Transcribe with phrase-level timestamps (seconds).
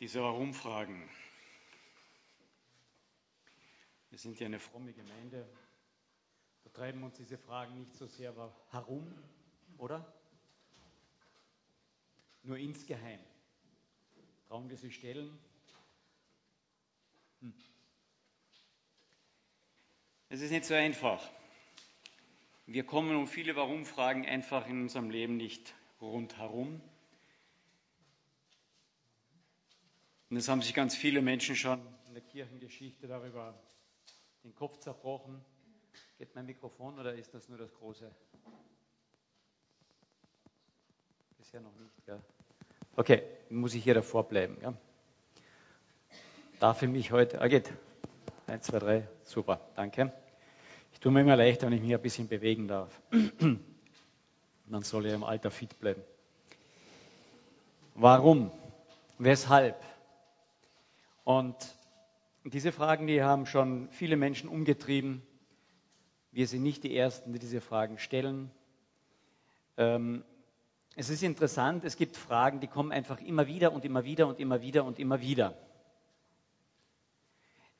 [0.00, 1.08] diese Warum-Fragen.
[4.10, 5.48] Wir sind ja eine fromme Gemeinde.
[6.64, 8.34] Da treiben uns diese Fragen nicht so sehr
[8.70, 9.12] herum,
[9.76, 10.12] oder?
[12.42, 13.20] Nur insgeheim.
[14.46, 15.36] Trauen wir sie stellen?
[17.40, 17.54] Hm.
[20.30, 21.22] Es ist nicht so einfach.
[22.66, 26.80] Wir kommen um viele Warum-Fragen einfach in unserem Leben nicht rundherum.
[30.30, 33.54] Und es haben sich ganz viele Menschen schon in der Kirchengeschichte darüber
[34.44, 35.42] den Kopf zerbrochen.
[36.18, 38.10] Geht mein Mikrofon oder ist das nur das große?
[41.38, 42.20] Bisher noch nicht, ja.
[42.96, 44.58] Okay, muss ich hier davor bleiben.
[44.60, 44.74] Ja.
[46.60, 47.40] Darf ich mich heute.
[47.40, 47.72] Ah, geht.
[48.46, 49.08] Eins, zwei, drei.
[49.22, 50.12] Super, danke.
[50.92, 53.00] Ich tue mir immer leicht, wenn ich mich ein bisschen bewegen darf.
[54.66, 56.02] Man soll ja im Alter fit bleiben.
[57.94, 58.50] Warum?
[59.18, 59.76] Weshalb?
[61.28, 61.76] Und
[62.44, 65.20] diese Fragen, die haben schon viele Menschen umgetrieben.
[66.32, 68.50] Wir sind nicht die Ersten, die diese Fragen stellen.
[69.76, 70.24] Ähm,
[70.96, 74.40] es ist interessant, es gibt Fragen, die kommen einfach immer wieder und immer wieder und
[74.40, 75.54] immer wieder und immer wieder.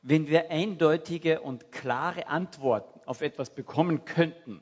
[0.03, 4.61] Wenn wir eindeutige und klare Antworten auf etwas bekommen könnten,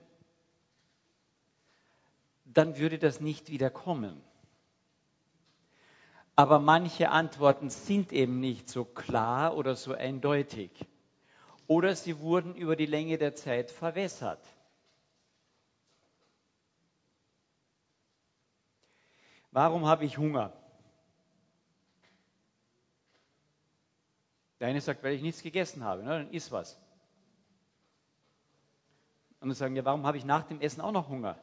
[2.45, 4.23] dann würde das nicht wieder kommen.
[6.39, 10.71] Aber manche Antworten sind eben nicht so klar oder so eindeutig.
[11.67, 14.45] Oder sie wurden über die Länge der Zeit verwässert.
[19.51, 20.53] Warum habe ich Hunger?
[24.61, 26.03] Der eine sagt, weil ich nichts gegessen habe.
[26.03, 26.11] Ne?
[26.11, 26.79] Dann isst was.
[29.41, 31.39] Und dann sagen, ja, warum habe ich nach dem Essen auch noch Hunger?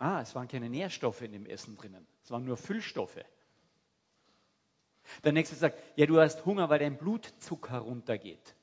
[0.00, 2.06] Ah, es waren keine Nährstoffe in dem Essen drinnen.
[2.24, 3.20] Es waren nur Füllstoffe.
[5.24, 8.56] Der nächste sagt, ja, du hast Hunger, weil dein Blutzucker runtergeht.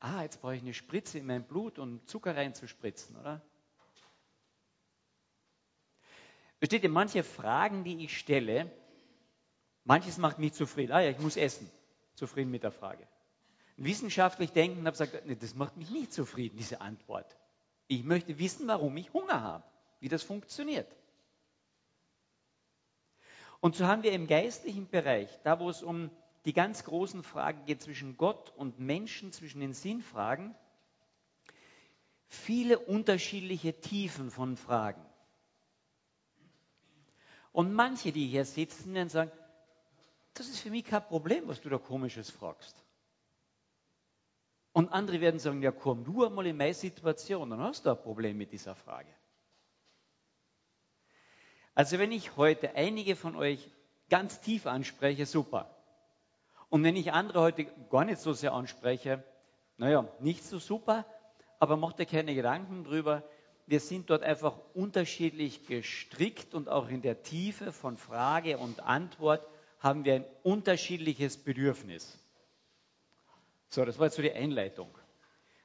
[0.00, 3.40] Ah, jetzt brauche ich eine Spritze in mein Blut, um Zucker reinzuspritzen, oder?
[6.58, 8.70] Versteht ihr, manche Fragen, die ich stelle,
[9.84, 10.92] manches macht mich zufrieden.
[10.92, 11.70] Ah ja, ich muss essen.
[12.16, 13.08] Zufrieden mit der Frage.
[13.78, 17.34] Wissenschaftlich denken habe gesagt, nee, das macht mich nicht zufrieden, diese Antwort.
[17.86, 19.71] Ich möchte wissen, warum ich Hunger habe
[20.02, 20.92] wie das funktioniert.
[23.60, 26.10] Und so haben wir im geistlichen Bereich, da wo es um
[26.44, 30.56] die ganz großen Fragen geht zwischen Gott und Menschen, zwischen den Sinnfragen,
[32.26, 35.06] viele unterschiedliche Tiefen von Fragen.
[37.52, 39.30] Und manche, die hier sitzen, dann sagen,
[40.34, 42.82] das ist für mich kein Problem, was du da komisches fragst.
[44.72, 48.02] Und andere werden sagen, ja komm du einmal in meine Situation, dann hast du ein
[48.02, 49.14] Problem mit dieser Frage.
[51.74, 53.70] Also wenn ich heute einige von euch
[54.10, 55.74] ganz tief anspreche, super.
[56.68, 59.22] Und wenn ich andere heute gar nicht so sehr anspreche,
[59.78, 61.06] naja, nicht so super,
[61.58, 63.22] aber macht dir keine Gedanken drüber.
[63.66, 69.46] Wir sind dort einfach unterschiedlich gestrickt und auch in der Tiefe von Frage und Antwort
[69.78, 72.18] haben wir ein unterschiedliches Bedürfnis.
[73.68, 74.88] So, das war jetzt so die Einleitung.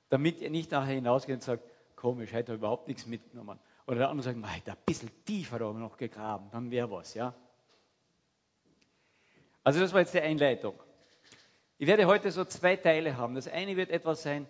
[0.09, 1.63] Damit ihr nicht nachher hinausgeht und sagt,
[1.95, 3.59] komisch, heute habe ich überhaupt nichts mitgenommen.
[3.88, 7.14] Oder der andere sagt, mei, da ein bisschen tiefer da noch gegraben, dann wäre was,
[7.14, 7.34] ja.
[9.64, 10.78] Also das war jetzt die Einleitung.
[11.78, 13.36] Ich werde heute so zwei Teile haben.
[13.36, 14.46] Das eine wird etwas sein,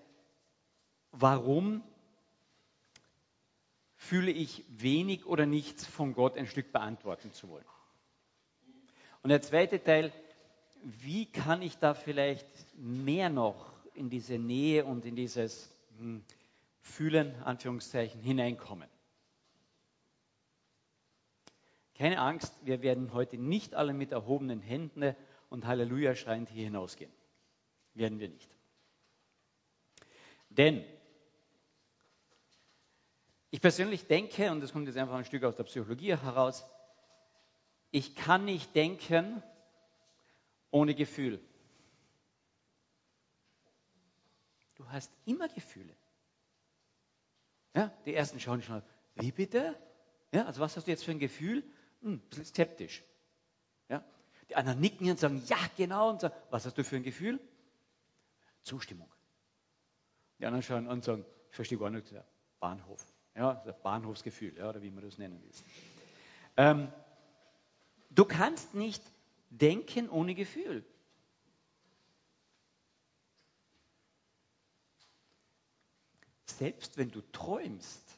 [1.11, 1.83] warum
[3.95, 7.65] fühle ich wenig oder nichts von Gott ein Stück beantworten zu wollen.
[9.21, 10.11] Und der zweite Teil,
[10.83, 16.23] wie kann ich da vielleicht mehr noch in diese Nähe und in dieses hm,
[16.79, 18.87] Fühlen, Anführungszeichen, hineinkommen.
[21.97, 25.15] Keine Angst, wir werden heute nicht alle mit erhobenen Händen
[25.49, 27.11] und Halleluja schreiend hier hinausgehen.
[27.95, 28.55] Werden wir nicht.
[30.49, 30.85] Denn
[33.49, 36.63] ich persönlich denke, und das kommt jetzt einfach ein Stück aus der Psychologie heraus,
[37.89, 39.41] ich kann nicht denken
[40.69, 41.39] ohne Gefühl.
[44.75, 45.95] Du hast immer Gefühle.
[47.73, 48.83] Ja, die ersten schauen schon,
[49.15, 49.75] wie bitte?
[50.31, 51.63] Ja, also was hast du jetzt für ein Gefühl?
[52.01, 53.03] Hm, ein bisschen skeptisch.
[53.89, 54.03] Ja?
[54.49, 56.09] Die anderen nicken und sagen, ja, genau.
[56.09, 57.39] Und sagen, was hast du für ein Gefühl?
[58.63, 59.11] Zustimmung.
[60.39, 62.13] Die anderen schauen und sagen, ich verstehe gar nicht,
[62.59, 63.03] Bahnhof.
[63.35, 63.53] Ja,
[63.83, 65.51] Bahnhofsgefühl, ja, oder wie man das nennen will.
[66.57, 66.91] Ähm,
[68.09, 69.03] du kannst nicht
[69.49, 70.83] denken ohne Gefühl.
[76.45, 78.17] Selbst wenn du träumst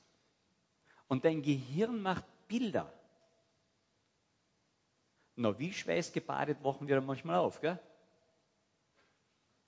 [1.07, 2.93] und dein Gehirn macht Bilder,
[5.39, 7.79] Na, wie schweißgebadet wachen wir dann manchmal auf, gell?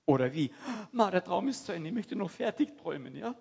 [0.05, 0.51] Oder wie?
[0.91, 3.33] Ma, der Traum ist zu Ende, ich möchte noch fertig träumen, ja?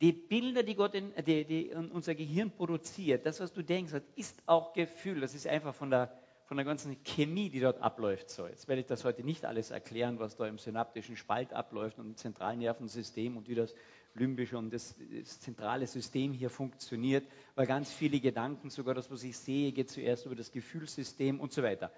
[0.00, 4.42] Die Bilder, die, Gott in, die, die unser Gehirn produziert, das, was du denkst, ist
[4.46, 5.20] auch Gefühl.
[5.20, 6.16] Das ist einfach von der,
[6.46, 8.30] von der ganzen Chemie, die dort abläuft.
[8.30, 11.98] So, jetzt werde ich das heute nicht alles erklären, was da im synaptischen Spalt abläuft
[11.98, 13.74] und im Zentralnervensystem und wie das
[14.16, 17.26] und das, das, zentrale System hier funktioniert,
[17.56, 21.52] weil ganz viele Gedanken, sogar das, was ich sehe, geht zuerst über das Gefühlssystem und
[21.52, 21.90] so weiter.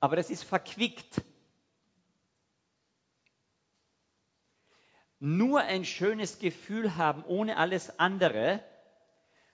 [0.00, 1.22] Aber das ist verquickt.
[5.20, 8.64] Nur ein schönes Gefühl haben ohne alles andere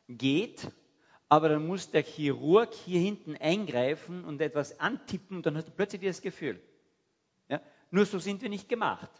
[0.08, 0.70] geht,
[1.28, 5.72] aber dann muss der Chirurg hier hinten eingreifen und etwas antippen und dann hast du
[5.72, 6.62] plötzlich dieses Gefühl.
[7.48, 7.60] Ja?
[7.90, 9.10] Nur so sind wir nicht gemacht.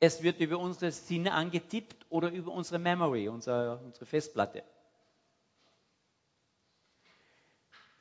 [0.00, 4.62] Es wird über unsere Sinne angetippt oder über unsere Memory, unsere, unsere Festplatte.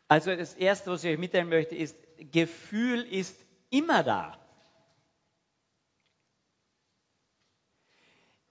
[0.07, 1.97] Also das Erste, was ich euch mitteilen möchte, ist,
[2.31, 3.35] Gefühl ist
[3.69, 4.37] immer da.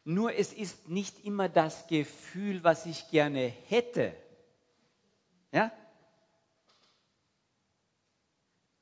[0.05, 4.15] Nur es ist nicht immer das Gefühl, was ich gerne hätte.
[5.51, 5.73] Ja?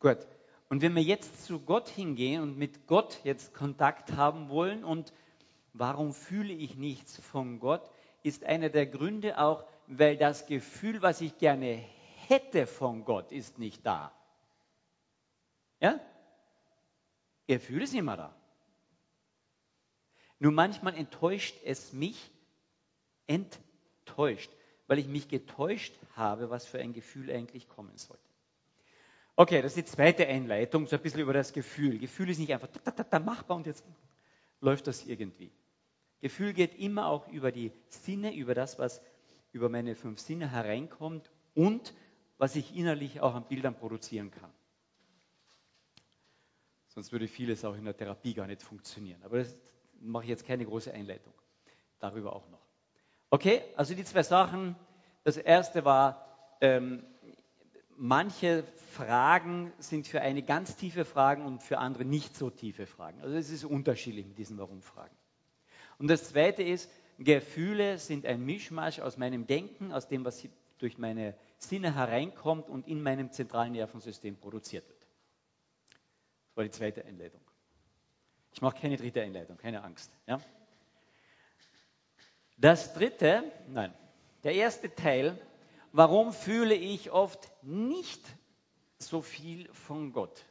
[0.00, 0.18] Gut.
[0.68, 5.12] Und wenn wir jetzt zu Gott hingehen und mit Gott jetzt Kontakt haben wollen und
[5.72, 7.90] warum fühle ich nichts von Gott,
[8.22, 11.84] ist einer der Gründe auch, weil das Gefühl, was ich gerne
[12.28, 14.12] hätte von Gott, ist nicht da.
[15.80, 16.00] Ja?
[17.46, 18.34] Gefühl ist immer da.
[20.38, 22.30] Nur manchmal enttäuscht es mich,
[23.26, 24.50] enttäuscht,
[24.86, 28.33] weil ich mich getäuscht habe, was für ein Gefühl eigentlich kommen sollte.
[29.36, 31.98] Okay, das ist die zweite Einleitung, so ein bisschen über das Gefühl.
[31.98, 33.84] Gefühl ist nicht einfach da, da, da, machbar und jetzt
[34.60, 35.50] läuft das irgendwie.
[36.20, 39.02] Gefühl geht immer auch über die Sinne, über das, was
[39.52, 41.94] über meine fünf Sinne hereinkommt und
[42.38, 44.52] was ich innerlich auch an Bildern produzieren kann.
[46.88, 49.20] Sonst würde vieles auch in der Therapie gar nicht funktionieren.
[49.24, 49.56] Aber das
[50.00, 51.32] mache ich jetzt keine große Einleitung.
[51.98, 52.64] Darüber auch noch.
[53.30, 54.76] Okay, also die zwei Sachen.
[55.24, 57.04] Das erste war, ähm,
[57.96, 63.20] manche Fragen sind für eine ganz tiefe Fragen und für andere nicht so tiefe Fragen.
[63.20, 65.14] Also es ist unterschiedlich mit diesen Warum-Fragen.
[65.98, 70.46] Und das Zweite ist, Gefühle sind ein Mischmasch aus meinem Denken, aus dem, was
[70.78, 75.00] durch meine Sinne hereinkommt und in meinem zentralen Nervensystem produziert wird.
[75.00, 77.40] Das war die zweite Einleitung.
[78.52, 80.10] Ich mache keine dritte Einleitung, keine Angst.
[80.26, 80.40] Ja?
[82.56, 83.92] Das dritte, nein,
[84.44, 85.38] der erste Teil
[85.96, 88.20] Warum fühle ich oft nicht
[88.98, 90.44] so viel von Gott?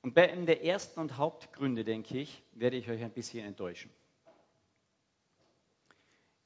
[0.00, 3.90] Und bei einem der ersten und Hauptgründe, denke ich, werde ich euch ein bisschen enttäuschen.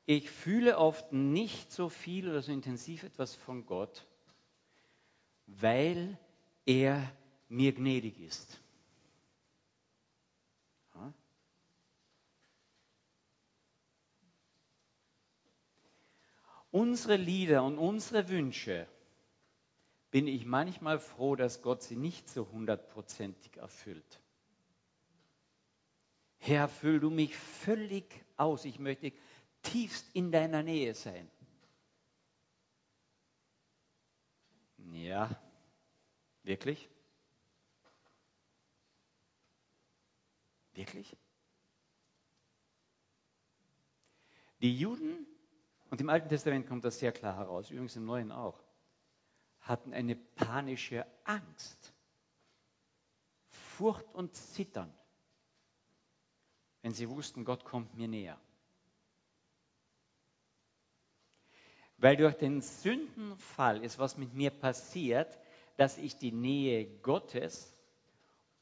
[0.06, 4.06] Ich fühle oft nicht so viel oder so intensiv etwas von Gott,
[5.46, 6.16] weil
[6.64, 7.12] er
[7.50, 8.61] mir gnädig ist.
[16.72, 18.88] Unsere Lieder und unsere Wünsche
[20.10, 24.20] bin ich manchmal froh, dass Gott sie nicht so hundertprozentig erfüllt.
[26.38, 28.04] Herr, füll du mich völlig
[28.36, 28.64] aus.
[28.64, 29.12] Ich möchte
[29.62, 31.30] tiefst in deiner Nähe sein.
[34.92, 35.30] Ja,
[36.42, 36.88] wirklich?
[40.74, 41.16] Wirklich?
[44.60, 45.26] Die Juden
[45.92, 48.58] und im Alten Testament kommt das sehr klar heraus, übrigens im Neuen auch,
[49.60, 51.92] hatten eine panische Angst,
[53.50, 54.90] Furcht und Zittern,
[56.80, 58.40] wenn sie wussten, Gott kommt mir näher.
[61.98, 65.38] Weil durch den Sündenfall ist was mit mir passiert,
[65.76, 67.70] dass ich die Nähe Gottes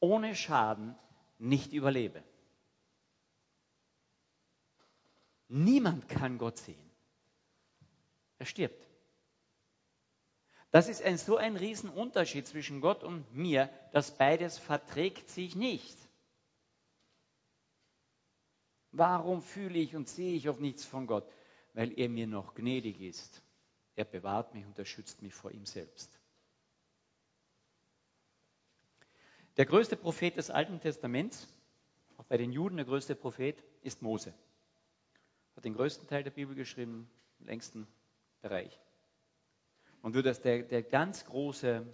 [0.00, 0.98] ohne Schaden
[1.38, 2.24] nicht überlebe.
[5.46, 6.89] Niemand kann Gott sehen.
[8.40, 8.88] Er stirbt.
[10.70, 15.96] Das ist ein, so ein Riesenunterschied zwischen Gott und mir, dass beides verträgt sich nicht.
[18.92, 21.30] Warum fühle ich und sehe ich auf nichts von Gott?
[21.74, 23.42] Weil er mir noch gnädig ist.
[23.94, 26.18] Er bewahrt mich und er schützt mich vor ihm selbst.
[29.58, 31.46] Der größte Prophet des Alten Testaments,
[32.16, 34.32] auch bei den Juden der größte Prophet, ist Mose.
[35.56, 37.86] Hat den größten Teil der Bibel geschrieben, den längsten
[38.40, 38.78] Bereich.
[40.02, 41.86] Und wird als der, der ganz große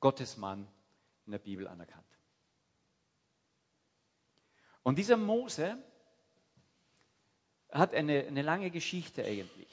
[0.00, 0.68] Gottesmann
[1.26, 2.06] in der Bibel anerkannt.
[4.82, 5.78] Und dieser Mose
[7.70, 9.70] hat eine, eine lange Geschichte eigentlich.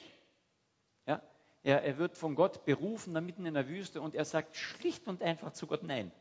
[1.06, 1.22] Ja?
[1.62, 5.06] Er, er wird von Gott berufen, da mitten in der Wüste, und er sagt schlicht
[5.06, 6.12] und einfach zu Gott Nein.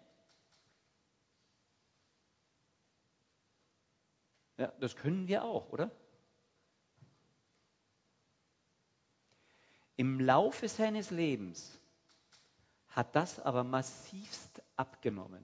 [4.57, 5.89] Ja, das können wir auch, oder?
[9.99, 11.77] Im Laufe seines Lebens
[12.87, 15.43] hat das aber massivst abgenommen.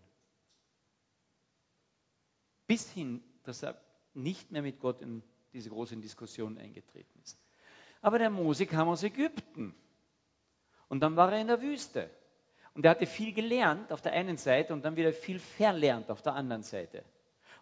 [2.66, 3.78] Bis hin, dass er
[4.14, 7.38] nicht mehr mit Gott in diese großen Diskussionen eingetreten ist.
[8.00, 9.76] Aber der Mose kam aus Ägypten.
[10.88, 12.10] Und dann war er in der Wüste.
[12.76, 16.22] Und er hatte viel gelernt auf der einen Seite und dann wieder viel verlernt auf
[16.22, 17.04] der anderen Seite.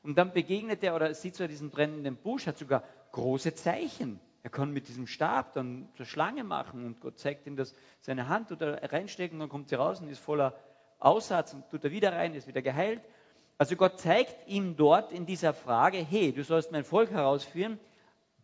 [0.04, 2.84] Und dann begegnet er oder sieht so diesen brennenden Busch, hat sogar
[3.14, 4.20] große Zeichen.
[4.44, 8.28] Er kann mit diesem Stab dann eine Schlange machen und Gott zeigt ihm das, seine
[8.28, 10.60] Hand tut er reinstecken, dann kommt sie raus und ist voller
[11.00, 13.02] Aussatz und tut er wieder rein, ist wieder geheilt.
[13.58, 17.80] Also Gott zeigt ihm dort in dieser Frage, hey, du sollst mein Volk herausführen,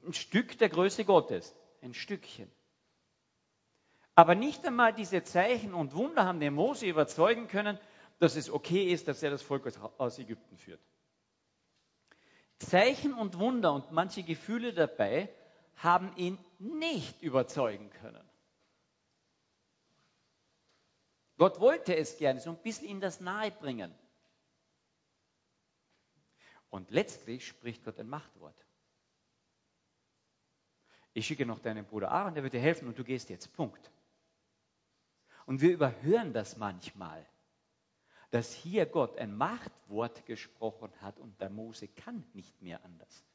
[0.06, 2.50] ein Stück der Größe Gottes, ein Stückchen.
[4.16, 7.78] Aber nicht einmal diese Zeichen und Wunder haben den Mose überzeugen können,
[8.20, 10.82] dass es okay ist, dass er das Volk aus Ägypten führt.
[12.58, 15.30] Zeichen und Wunder und manche Gefühle dabei
[15.84, 18.24] haben ihn nicht überzeugen können.
[21.38, 23.94] Gott wollte es gerne, so ein bisschen ihm das nahe bringen.
[26.70, 28.66] Und letztlich spricht Gott ein Machtwort.
[31.14, 33.52] Ich schicke noch deinen Bruder Aaron, der wird dir helfen und du gehst jetzt.
[33.54, 33.90] Punkt.
[35.46, 37.26] Und wir überhören das manchmal
[38.32, 43.26] dass hier Gott ein Machtwort gesprochen hat und der Mose kann nicht mehr anders.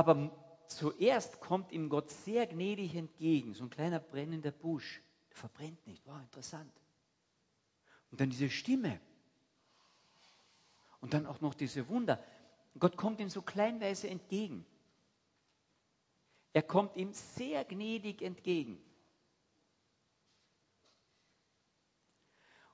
[0.00, 0.30] Aber
[0.66, 6.06] zuerst kommt ihm Gott sehr gnädig entgegen, so ein kleiner brennender Busch, der verbrennt nicht,
[6.06, 6.72] wow, interessant.
[8.10, 8.98] Und dann diese Stimme
[11.02, 12.18] und dann auch noch diese Wunder.
[12.78, 14.64] Gott kommt ihm so kleinweise entgegen.
[16.54, 18.82] Er kommt ihm sehr gnädig entgegen.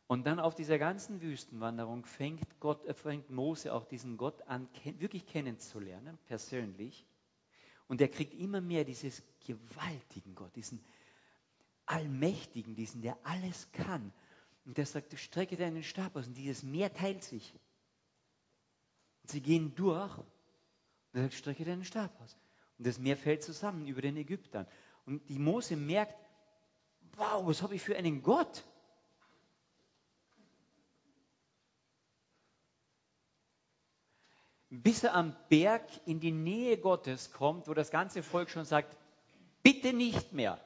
[0.06, 4.68] Und dann auf dieser ganzen Wüstenwanderung fängt, Gott, äh, fängt Mose auch diesen Gott an,
[4.84, 7.04] wirklich kennenzulernen, persönlich.
[7.88, 10.84] Und er kriegt immer mehr dieses gewaltigen Gott, diesen
[11.86, 14.12] allmächtigen, diesen, der alles kann.
[14.64, 17.54] Und der sagt, strecke deinen Stab aus und dieses Meer teilt sich.
[19.22, 20.26] Und sie gehen durch und
[21.12, 22.36] er sagt, strecke deinen Stab aus.
[22.78, 24.66] Und das Meer fällt zusammen über den Ägyptern.
[25.04, 26.14] Und die Mose merkt,
[27.14, 28.64] wow, was habe ich für einen Gott?
[34.70, 38.96] Bis er am Berg in die Nähe Gottes kommt, wo das ganze Volk schon sagt,
[39.62, 40.60] bitte nicht mehr.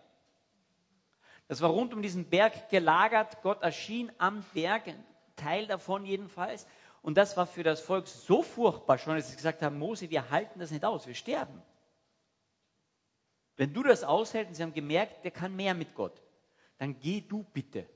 [1.49, 3.43] Das war rund um diesen Berg gelagert.
[3.43, 5.05] Gott erschien am Berg, ein
[5.37, 6.67] Teil davon jedenfalls.
[7.03, 10.31] Und das war für das Volk so furchtbar schon, dass sie gesagt haben, Mose, wir
[10.31, 11.63] halten das nicht aus, wir sterben.
[13.57, 16.23] Wenn du das aushältst, und sie haben gemerkt, der kann mehr mit Gott,
[16.79, 17.87] dann geh du bitte.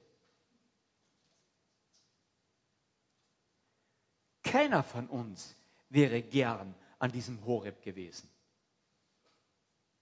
[4.42, 5.56] Keiner von uns
[5.94, 8.28] wäre gern an diesem Horeb gewesen.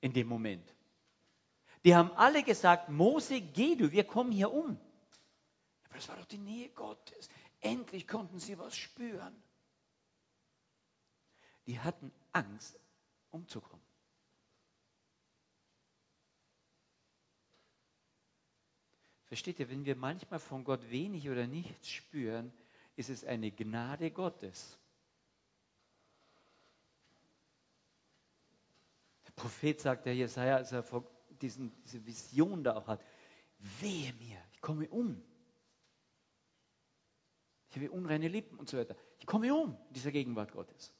[0.00, 0.74] In dem Moment.
[1.84, 4.78] Die haben alle gesagt, Mose, geh du, wir kommen hier um.
[5.84, 7.28] Aber das war doch die Nähe Gottes.
[7.60, 9.34] Endlich konnten sie was spüren.
[11.66, 12.78] Die hatten Angst,
[13.30, 13.84] umzukommen.
[19.26, 22.52] Versteht ihr, wenn wir manchmal von Gott wenig oder nichts spüren,
[22.96, 24.78] ist es eine Gnade Gottes.
[29.36, 30.84] Prophet sagt der Jesaja, als er
[31.40, 33.04] diesen, diese Vision da auch hat,
[33.80, 35.22] wehe mir, ich komme um.
[37.70, 38.94] Ich habe unreine Lippen und so weiter.
[39.18, 40.92] Ich komme um in dieser Gegenwart Gottes.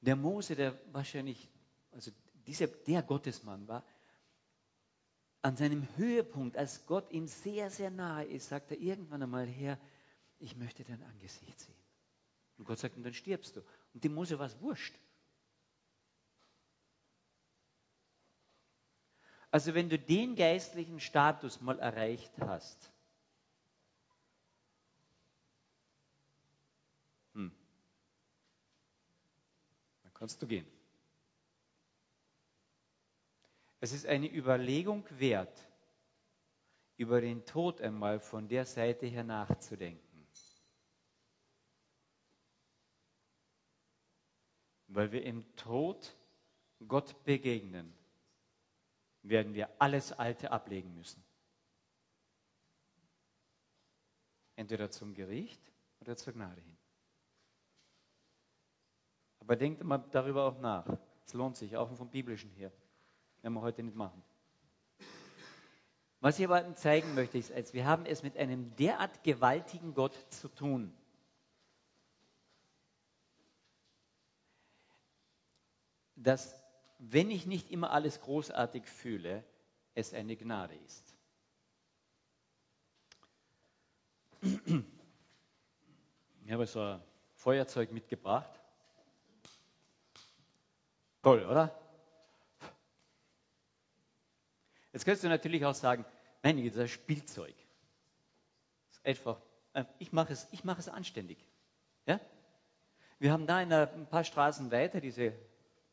[0.00, 1.50] Der Mose, der wahrscheinlich,
[1.90, 2.10] also
[2.46, 3.84] dieser, der Gottesmann war,
[5.42, 9.78] an seinem Höhepunkt, als Gott ihm sehr, sehr nahe ist, sagt er irgendwann einmal, Herr,
[10.38, 11.87] ich möchte dein Angesicht sehen.
[12.58, 13.62] Und Gott sagt, und dann stirbst du.
[13.94, 14.94] Und dem Mose war es wurscht.
[19.50, 22.92] Also wenn du den geistlichen Status mal erreicht hast,
[27.32, 27.50] hm,
[30.02, 30.66] dann kannst du gehen.
[33.80, 35.66] Es ist eine Überlegung wert,
[36.96, 40.07] über den Tod einmal von der Seite her nachzudenken.
[44.88, 46.16] Weil wir im Tod
[46.86, 47.92] Gott begegnen,
[49.22, 51.22] werden wir alles Alte ablegen müssen.
[54.56, 55.60] Entweder zum Gericht
[56.00, 56.76] oder zur Gnade hin?
[59.40, 60.86] Aber denkt mal darüber auch nach.
[61.24, 62.72] Es lohnt sich, auch vom Biblischen her.
[63.42, 64.22] Werden wir heute nicht machen.
[66.20, 70.48] Was ich aber zeigen möchte, ist, wir haben es mit einem derart gewaltigen Gott zu
[70.48, 70.92] tun.
[76.20, 76.54] Dass,
[76.98, 79.44] wenn ich nicht immer alles großartig fühle,
[79.94, 81.14] es eine Gnade ist.
[86.44, 87.02] Ich habe so ein
[87.34, 88.58] Feuerzeug mitgebracht.
[91.22, 91.78] Toll, oder?
[94.94, 96.06] Jetzt könntest du natürlich auch sagen,
[96.42, 97.54] nein, das ist Spielzeug.
[98.88, 99.42] Das ist einfach,
[99.74, 101.44] äh, ich mache es, ich mache es anständig.
[102.06, 102.18] Ja?
[103.18, 105.34] Wir haben da ein paar Straßen weiter diese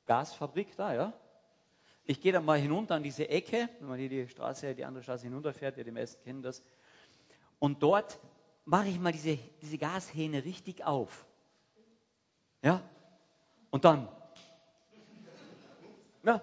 [0.06, 1.14] Gasfabrik da, ja.
[2.06, 5.04] Ich gehe da mal hinunter an diese Ecke, wenn man hier die Straße, die andere
[5.04, 6.64] Straße hinunterfährt, ja, die meisten kennen das.
[7.58, 8.20] Und dort
[8.66, 11.26] mache ich mal diese, diese Gashähne richtig auf.
[12.62, 12.82] Ja?
[13.72, 14.08] Und dann
[16.26, 16.42] ja.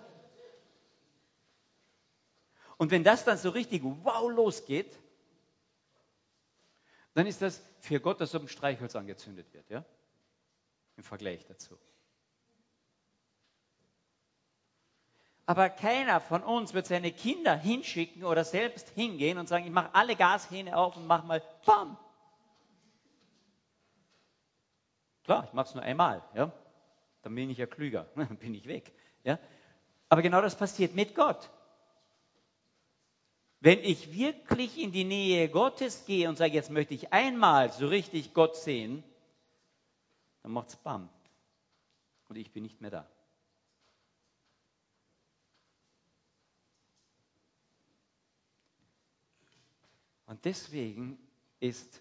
[2.78, 4.96] Und wenn das dann so richtig wow losgeht,
[7.14, 9.84] dann ist das für Gott, als ob ein Streichholz angezündet wird, ja?
[10.96, 11.76] Im Vergleich dazu.
[15.46, 19.94] Aber keiner von uns wird seine Kinder hinschicken oder selbst hingehen und sagen, ich mache
[19.94, 21.96] alle Gashähne auf und mache mal BAM.
[25.24, 26.52] Klar, ich mache es nur einmal, ja?
[27.22, 28.92] Dann bin ich ja klüger, dann bin ich weg.
[29.24, 29.38] Ja?
[30.08, 31.50] Aber genau das passiert mit Gott.
[33.60, 37.86] Wenn ich wirklich in die Nähe Gottes gehe und sage, jetzt möchte ich einmal so
[37.86, 39.04] richtig Gott sehen,
[40.42, 41.08] dann macht es BAM.
[42.28, 43.11] Und ich bin nicht mehr da.
[50.32, 51.18] Und deswegen
[51.60, 52.00] ist,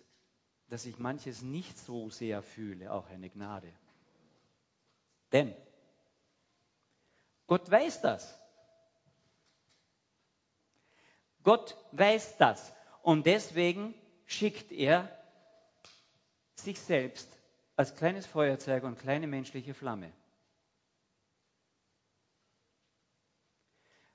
[0.70, 3.70] dass ich manches nicht so sehr fühle, auch eine Gnade.
[5.34, 5.54] Denn
[7.46, 8.40] Gott weiß das.
[11.44, 12.72] Gott weiß das.
[13.02, 13.94] Und deswegen
[14.26, 15.14] schickt er
[16.56, 17.28] sich selbst
[17.76, 20.10] als kleines Feuerzeug und kleine menschliche Flamme.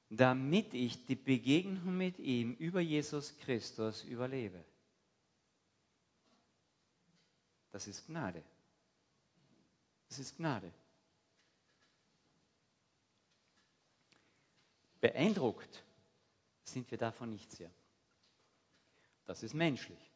[0.09, 4.65] Damit ich die Begegnung mit ihm über Jesus Christus überlebe.
[7.73, 8.43] Das ist Gnade.
[10.09, 10.73] Das ist Gnade.
[15.01, 15.85] Beeindruckt
[16.65, 17.71] sind wir davon nicht sehr.
[19.27, 20.11] Das ist menschlich.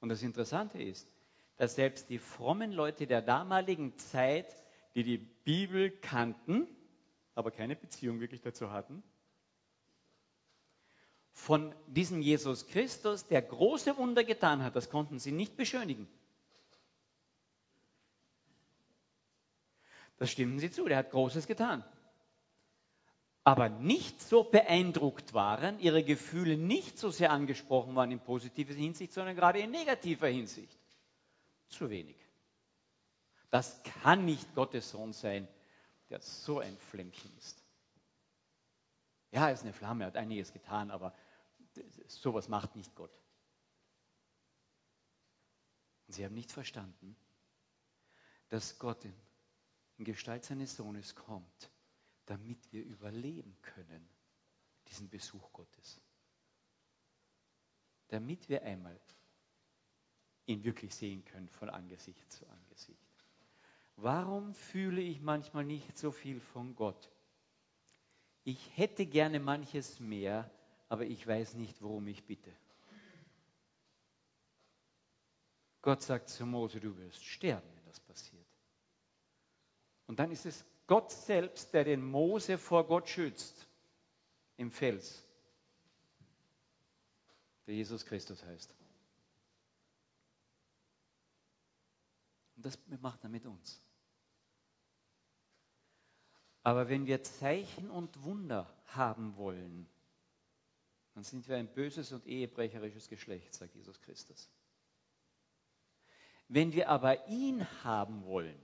[0.00, 1.06] Und das Interessante ist,
[1.56, 4.56] dass selbst die frommen Leute der damaligen Zeit,
[4.94, 6.66] die die Bibel kannten,
[7.34, 9.02] aber keine Beziehung wirklich dazu hatten,
[11.32, 16.06] von diesem Jesus Christus, der große Wunder getan hat, das konnten sie nicht beschönigen.
[20.18, 21.84] Das stimmen sie zu, der hat Großes getan
[23.44, 29.12] aber nicht so beeindruckt waren, ihre Gefühle nicht so sehr angesprochen waren in positiver Hinsicht,
[29.12, 30.78] sondern gerade in negativer Hinsicht.
[31.68, 32.16] Zu wenig.
[33.50, 35.48] Das kann nicht Gottes Sohn sein,
[36.12, 37.62] der so ein Flämmchen ist.
[39.32, 41.14] Ja, er ist eine Flamme, er hat einiges getan, aber
[42.06, 43.12] sowas macht nicht Gott.
[46.06, 47.16] Und sie haben nicht verstanden,
[48.48, 49.14] dass Gott in,
[49.96, 51.70] in Gestalt seines Sohnes kommt
[52.26, 54.08] damit wir überleben können,
[54.88, 56.00] diesen Besuch Gottes.
[58.08, 58.98] Damit wir einmal
[60.46, 63.11] ihn wirklich sehen können von Angesicht zu Angesicht.
[64.02, 67.08] Warum fühle ich manchmal nicht so viel von Gott?
[68.42, 70.50] Ich hätte gerne manches mehr,
[70.88, 72.52] aber ich weiß nicht, worum ich bitte.
[75.82, 78.44] Gott sagt zu Mose, du wirst sterben, wenn das passiert.
[80.08, 83.68] Und dann ist es Gott selbst, der den Mose vor Gott schützt,
[84.56, 85.24] im Fels,
[87.68, 88.74] der Jesus Christus heißt.
[92.56, 93.80] Und das macht er mit uns.
[96.62, 99.88] Aber wenn wir Zeichen und Wunder haben wollen,
[101.14, 104.48] dann sind wir ein böses und ehebrecherisches Geschlecht, sagt Jesus Christus.
[106.48, 108.58] Wenn wir aber ihn haben wollen,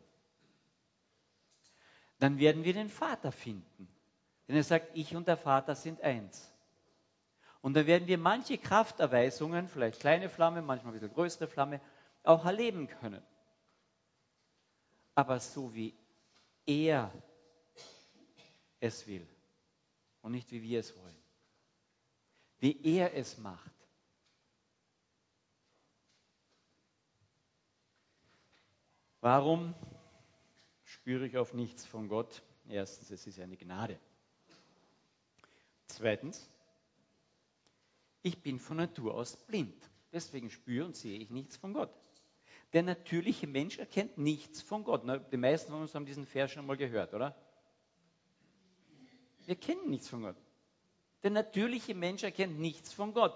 [2.19, 3.89] dann werden wir den Vater finden.
[4.47, 6.53] Denn er sagt, ich und der Vater sind eins.
[7.61, 11.81] Und dann werden wir manche Krafterweisungen, vielleicht kleine Flamme, manchmal ein bisschen größere Flamme,
[12.23, 13.23] auch erleben können.
[15.15, 15.95] Aber so wie
[16.67, 17.13] er
[18.81, 19.27] es will
[20.23, 21.17] und nicht wie wir es wollen.
[22.59, 23.73] Wie er es macht.
[29.21, 29.75] Warum
[30.85, 32.43] spüre ich auf nichts von Gott?
[32.69, 33.99] Erstens, es ist eine Gnade.
[35.87, 36.49] Zweitens,
[38.23, 39.75] ich bin von Natur aus blind.
[40.13, 41.91] Deswegen spüre und sehe ich nichts von Gott.
[42.73, 45.03] Der natürliche Mensch erkennt nichts von Gott.
[45.33, 47.35] die meisten von uns haben diesen Vers schon mal gehört, oder?
[49.49, 50.37] Wir kennen nichts von Gott.
[51.23, 53.35] Der natürliche Mensch erkennt nichts von Gott.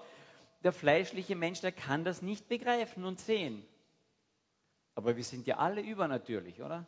[0.63, 3.65] Der fleischliche Mensch, der kann das nicht begreifen und sehen.
[4.95, 6.87] Aber wir sind ja alle übernatürlich, oder?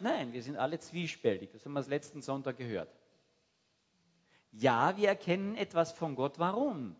[0.00, 1.50] Nein, wir sind alle zwiespältig.
[1.52, 2.88] Das haben wir letzten Sonntag gehört.
[4.52, 6.38] Ja, wir erkennen etwas von Gott.
[6.38, 6.96] Warum?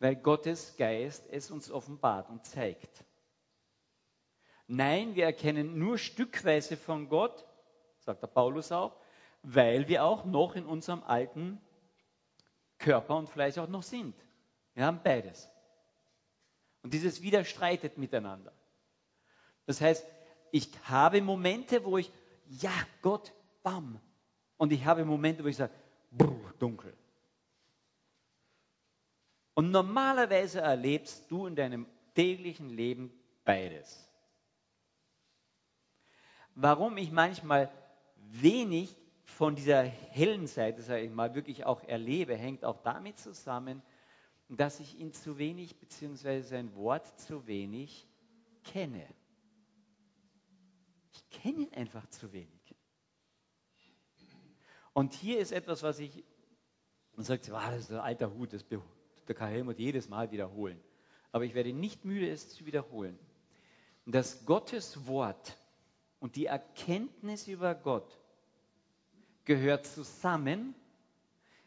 [0.00, 3.04] Weil Gottes Geist es uns offenbart und zeigt.
[4.66, 7.47] Nein, wir erkennen nur stückweise von Gott,
[8.08, 8.96] sagt der Paulus auch,
[9.42, 11.60] weil wir auch noch in unserem alten
[12.78, 14.14] Körper und Fleisch auch noch sind.
[14.74, 15.48] Wir haben beides.
[16.82, 18.52] Und dieses widerstreitet miteinander.
[19.66, 20.06] Das heißt,
[20.52, 22.10] ich habe Momente, wo ich,
[22.46, 24.00] ja, Gott, bam.
[24.56, 25.74] Und ich habe Momente, wo ich sage,
[26.10, 26.96] brr, dunkel.
[29.52, 33.12] Und normalerweise erlebst du in deinem täglichen Leben
[33.44, 34.08] beides.
[36.54, 37.70] Warum ich manchmal
[38.30, 43.82] wenig von dieser hellen Seite, sage ich mal, wirklich auch erlebe, hängt auch damit zusammen,
[44.48, 48.06] dass ich ihn zu wenig, beziehungsweise sein Wort zu wenig
[48.64, 49.06] kenne.
[51.12, 52.74] Ich kenne ihn einfach zu wenig.
[54.92, 56.24] Und hier ist etwas, was ich,
[57.14, 60.80] man sagt, wow, das ist ein alter Hut, das der kann Helmut jedes Mal wiederholen.
[61.30, 63.18] Aber ich werde nicht müde, es zu wiederholen.
[64.06, 65.58] Dass Gottes Wort
[66.18, 68.17] und die Erkenntnis über Gott
[69.48, 70.74] gehört zusammen,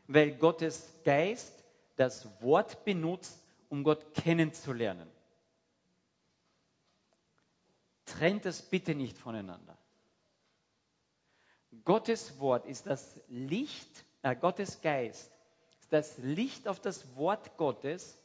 [0.07, 1.65] weil Gottes Geist
[1.97, 5.09] das Wort benutzt, um Gott kennenzulernen.
[8.05, 9.77] Trennt es bitte nicht voneinander.
[11.83, 15.31] Gottes Wort ist das Licht, äh, Gottes Geist
[15.79, 18.19] ist das Licht auf das Wort Gottes.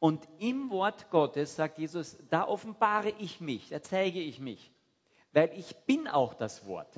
[0.00, 4.72] Und im Wort Gottes, sagt Jesus, da offenbare ich mich, da zeige ich mich.
[5.32, 6.92] Weil ich bin auch das Wort.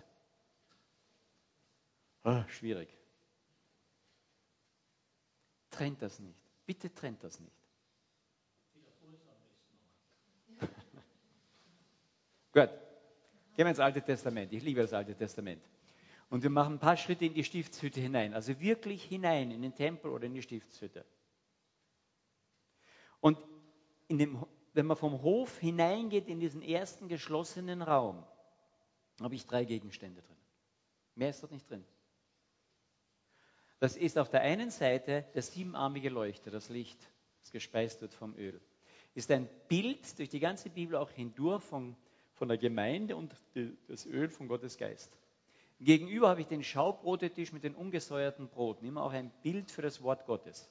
[2.24, 2.98] Oh, schwierig
[5.78, 6.36] trennt das nicht.
[6.66, 7.54] Bitte trennt das nicht.
[12.52, 12.68] Gut,
[13.54, 14.52] gehen wir ins Alte Testament.
[14.52, 15.62] Ich liebe das Alte Testament.
[16.30, 18.34] Und wir machen ein paar Schritte in die Stiftshütte hinein.
[18.34, 21.06] Also wirklich hinein in den Tempel oder in die Stiftshütte.
[23.20, 23.38] Und
[24.10, 28.26] dem, wenn man vom Hof hineingeht in diesen ersten geschlossenen Raum,
[29.20, 30.36] habe ich drei Gegenstände drin.
[31.14, 31.84] Mehr ist dort nicht drin.
[33.80, 36.98] Das ist auf der einen Seite der siebenarmige Leuchter, das Licht,
[37.42, 38.60] das gespeist wird vom Öl.
[39.14, 41.96] Ist ein Bild durch die ganze Bibel auch hindurch von,
[42.34, 43.34] von der Gemeinde und
[43.86, 45.16] das Öl von Gottes Geist.
[45.80, 50.02] Gegenüber habe ich den Schaubrotetisch mit den ungesäuerten Broten, immer auch ein Bild für das
[50.02, 50.68] Wort Gottes.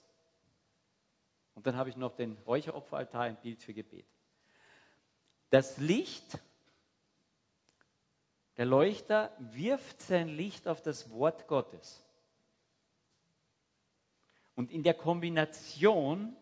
[1.55, 4.05] Und dann habe ich noch den Räucheropferaltar, ein Bild für Gebet.
[5.49, 6.37] Das Licht,
[8.57, 12.06] der Leuchter wirft sein Licht auf das Wort Gottes.
[14.57, 16.35] Und in der Kombination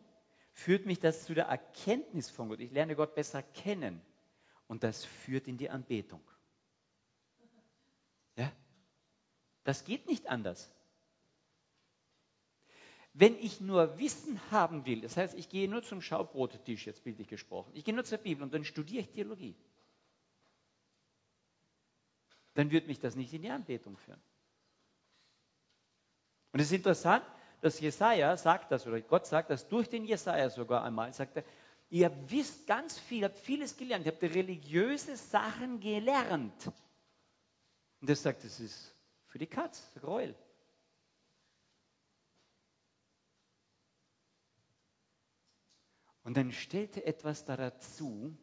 [0.54, 2.62] führt mich das zu der Erkenntnis von Gott.
[2.62, 4.02] Ich lerne Gott besser kennen.
[4.68, 6.22] Und das führt in die Anbetung.
[8.38, 8.50] Ja?
[9.66, 10.74] Das geht nicht anders.
[13.12, 17.28] Wenn ich nur Wissen haben will, das heißt, ich gehe nur zum Schaubrotetisch, jetzt bildlich
[17.28, 19.58] gesprochen, ich gehe nur zur Bibel und dann studiere ich Theologie,
[22.54, 24.22] dann wird mich das nicht in die Anbetung führen.
[26.54, 27.26] Und es ist interessant,
[27.66, 31.44] dass Jesaja sagt das, oder Gott sagt das durch den Jesaja sogar einmal, sagt er,
[31.90, 36.72] ihr wisst ganz viel, habt vieles gelernt, ihr habt religiöse Sachen gelernt.
[38.02, 40.36] Und er sagt, das ist für die Katz, Gräuel.
[46.22, 48.38] Und dann stellt er etwas da dazu.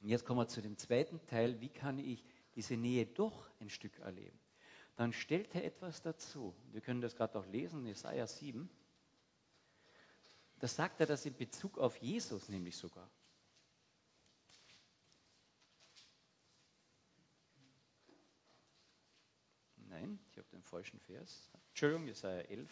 [0.00, 1.60] Und jetzt kommen wir zu dem zweiten Teil.
[1.60, 4.41] Wie kann ich diese Nähe doch ein Stück erleben?
[4.96, 6.54] Dann stellt er etwas dazu.
[6.72, 8.68] Wir können das gerade auch lesen, Jesaja 7.
[10.58, 13.10] Da sagt er das in Bezug auf Jesus nämlich sogar.
[19.88, 21.50] Nein, ich habe den falschen Vers.
[21.70, 22.70] Entschuldigung, Jesaja 11.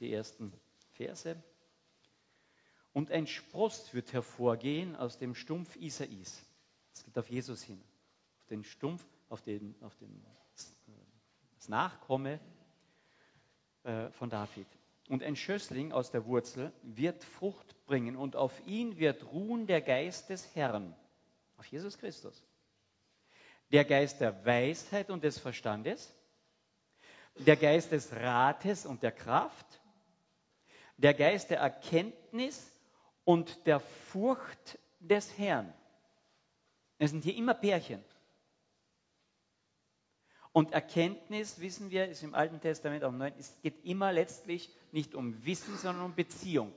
[0.00, 0.52] Die ersten
[0.92, 1.42] Verse.
[2.92, 6.44] Und ein Spross wird hervorgehen aus dem Stumpf Isais.
[6.92, 7.80] Es geht auf Jesus hin.
[8.40, 10.22] Auf den Stumpf auf, den, auf den,
[11.56, 12.38] das Nachkomme
[13.84, 14.66] äh, von David.
[15.08, 19.80] und ein Schössling aus der Wurzel wird Frucht bringen und auf ihn wird ruhen der
[19.80, 20.94] Geist des Herrn,
[21.56, 22.44] auf Jesus Christus.
[23.72, 26.12] Der Geist der Weisheit und des Verstandes,
[27.36, 29.80] der Geist des Rates und der Kraft,
[30.96, 32.70] der Geist der Erkenntnis
[33.24, 35.72] und der Furcht des Herrn.
[36.98, 38.04] Es sind hier immer Pärchen.
[40.52, 45.14] Und Erkenntnis, wissen wir, ist im Alten Testament auch neu, es geht immer letztlich nicht
[45.14, 46.72] um Wissen, sondern um Beziehung.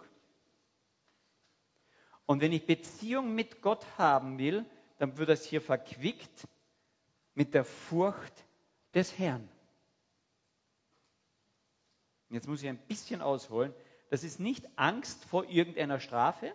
[2.26, 4.66] Und wenn ich Beziehung mit Gott haben will,
[5.00, 6.48] dann wird das hier verquickt
[7.34, 8.46] mit der Furcht
[8.94, 9.50] des Herrn.
[12.30, 13.74] Jetzt muss ich ein bisschen ausholen.
[14.10, 16.54] Das ist nicht Angst vor irgendeiner Strafe.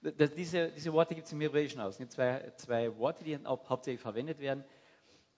[0.00, 1.98] Diese, diese, Worte gibt es im Hebräischen aus.
[1.98, 4.64] Es zwei, zwei Worte, die hauptsächlich verwendet werden.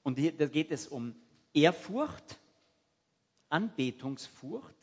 [0.03, 1.14] Und hier, da geht es um
[1.55, 2.38] Ehrfurcht,
[3.49, 4.77] Anbetungsfurcht,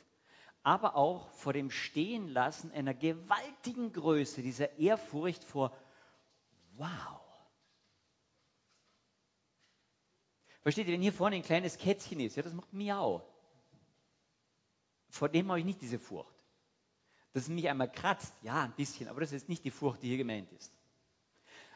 [0.63, 5.75] aber auch vor dem Stehenlassen einer gewaltigen Größe, dieser Ehrfurcht vor
[6.75, 7.21] Wow.
[10.61, 13.23] Versteht ihr, wenn hier vorne ein kleines Kätzchen ist, ja, das macht Miau.
[15.09, 16.36] Vor dem habe ich nicht diese Furcht.
[17.37, 20.07] Dass es mich einmal kratzt, ja, ein bisschen, aber das ist nicht die Furcht, die
[20.07, 20.73] hier gemeint ist.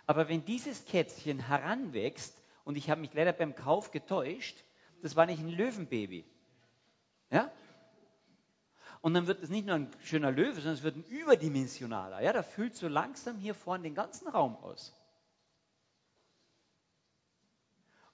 [0.08, 4.64] Aber wenn dieses Kätzchen heranwächst, und ich habe mich leider beim Kauf getäuscht,
[5.04, 6.26] das war nicht ein Löwenbaby.
[7.30, 7.52] Ja?
[9.02, 12.24] Und dann wird es nicht nur ein schöner Löwe, sondern es wird ein überdimensionaler.
[12.24, 15.00] Ja, da füllt so langsam hier vorne den ganzen Raum aus.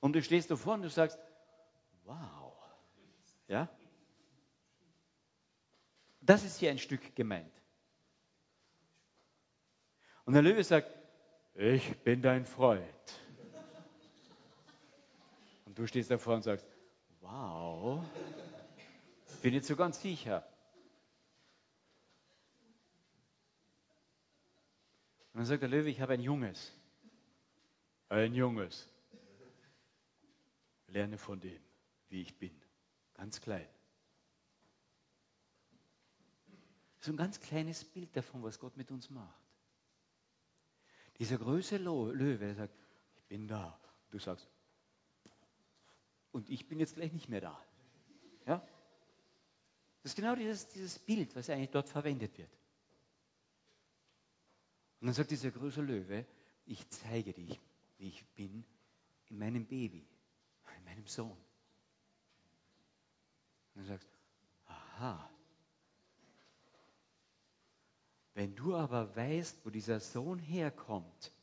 [0.02, 1.18] Und du stehst davor und du sagst,
[2.04, 2.52] wow.
[3.48, 3.70] Ja?
[6.28, 7.54] Das ist hier ein Stück gemeint.
[10.26, 10.92] Und der Löwe sagt,
[11.56, 12.84] ich bin dein Freund.
[15.66, 16.68] Und du stehst davor und sagst,
[17.22, 18.04] wow,
[19.42, 20.46] bin jetzt so ganz sicher.
[25.32, 26.74] Und dann sagt der Löwe, ich habe ein Junges.
[28.10, 28.90] Ein Junges.
[30.88, 31.62] Lerne von dem,
[32.10, 32.52] wie ich bin.
[33.14, 33.70] Ganz klein.
[37.00, 39.42] So ein ganz kleines Bild davon, was Gott mit uns macht.
[41.20, 42.76] Dieser große Löwe, der sagt,
[43.16, 43.80] ich bin da.
[44.10, 44.48] Du sagst,
[46.32, 47.66] und ich bin jetzt gleich nicht mehr da.
[48.46, 48.66] Ja?
[50.04, 52.52] Das ist genau dieses, dieses Bild, was eigentlich dort verwendet wird.
[55.00, 56.26] Und dann sagt dieser große Löwe,
[56.66, 57.60] ich zeige dich,
[57.98, 58.64] wie ich bin
[59.30, 60.08] in meinem Baby
[60.88, 61.38] meinem Sohn.
[63.74, 64.08] Und du sagst,
[64.66, 65.30] aha.
[68.38, 71.34] Wenn du aber weißt, wo dieser Sohn herkommt,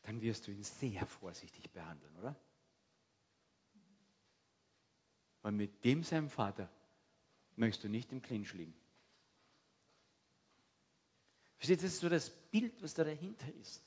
[0.00, 2.34] dann wirst du ihn sehr vorsichtig behandeln, oder?
[5.42, 6.70] Weil mit dem seinem Vater
[7.56, 8.72] möchtest du nicht im Clinch liegen.
[11.58, 13.84] Versteht, das ist so das Bild, was da dahinter ist.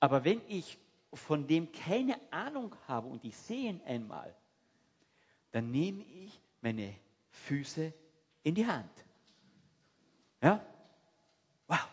[0.00, 0.76] Aber wenn ich
[1.14, 4.36] von dem keine Ahnung habe und ich sehe ihn einmal,
[5.50, 6.94] dann nehme ich meine
[7.30, 7.94] Füße
[8.42, 9.04] in die Hand.
[10.40, 10.64] Ja?
[11.66, 11.88] Wow.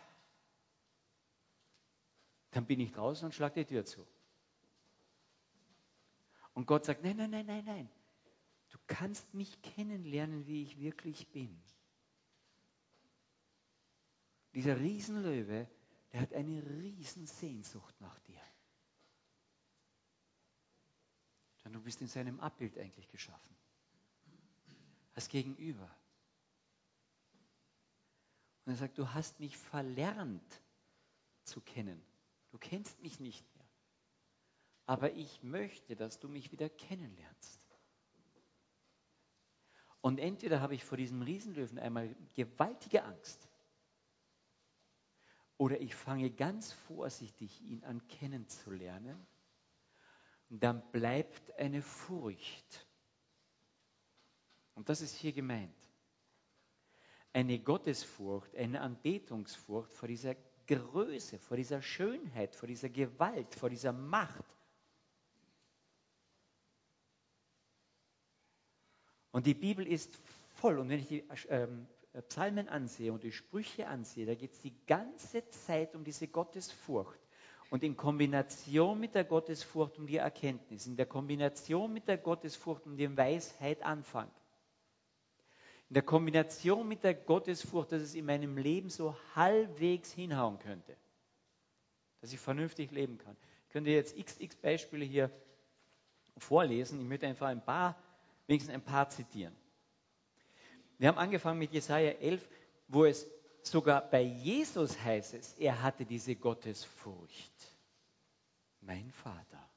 [2.52, 4.06] Dann bin ich draußen und schlage die Tür zu.
[6.54, 7.90] Und Gott sagt, nein, nein, nein, nein, nein.
[8.70, 11.62] Du kannst mich kennenlernen, wie ich wirklich bin.
[14.54, 15.68] Dieser Riesenlöwe,
[16.12, 18.42] der hat eine Riesensehnsucht nach dir.
[21.64, 23.56] Denn du bist in seinem Abbild eigentlich geschaffen.
[25.14, 25.90] Als Gegenüber.
[28.70, 30.62] Und er sagt, du hast mich verlernt
[31.42, 32.00] zu kennen.
[32.52, 33.68] Du kennst mich nicht mehr.
[34.86, 37.76] Aber ich möchte, dass du mich wieder kennenlernst.
[40.02, 43.50] Und entweder habe ich vor diesem Riesenlöwen einmal gewaltige Angst,
[45.58, 49.26] oder ich fange ganz vorsichtig, ihn an kennenzulernen
[50.50, 52.88] dann bleibt eine Furcht.
[54.76, 55.74] Und das ist hier gemeint.
[57.34, 60.36] Eine Gottesfurcht, eine Anbetungsfurcht vor dieser
[60.68, 64.46] Größe, vor dieser Schönheit, vor dieser Gewalt, vor dieser Macht.
[69.32, 70.18] Und die Bibel ist
[70.50, 70.80] voll.
[70.80, 71.88] Und wenn ich die ähm,
[72.28, 77.20] Psalmen ansehe und die Sprüche ansehe, da geht es die ganze Zeit um diese Gottesfurcht.
[77.70, 82.88] Und in Kombination mit der Gottesfurcht um die Erkenntnis, in der Kombination mit der Gottesfurcht
[82.88, 84.30] um die Weisheit Anfang,
[85.89, 90.95] in der Kombination mit der Gottesfurcht, dass es in meinem Leben so halbwegs hinhauen könnte,
[92.21, 93.36] dass ich vernünftig leben kann.
[93.65, 95.32] Ich könnte jetzt xx Beispiele hier
[96.38, 96.99] vorlesen.
[97.02, 97.97] Ich möchte einfach ein paar,
[98.45, 99.56] wenigstens ein paar zitieren.
[100.99, 102.47] Wir haben angefangen mit Jesaja 11,
[102.88, 103.28] wo es
[103.63, 107.54] sogar bei Jesus heißt es, er hatte diese Gottesfurcht.
[108.82, 109.69] Mein Vater.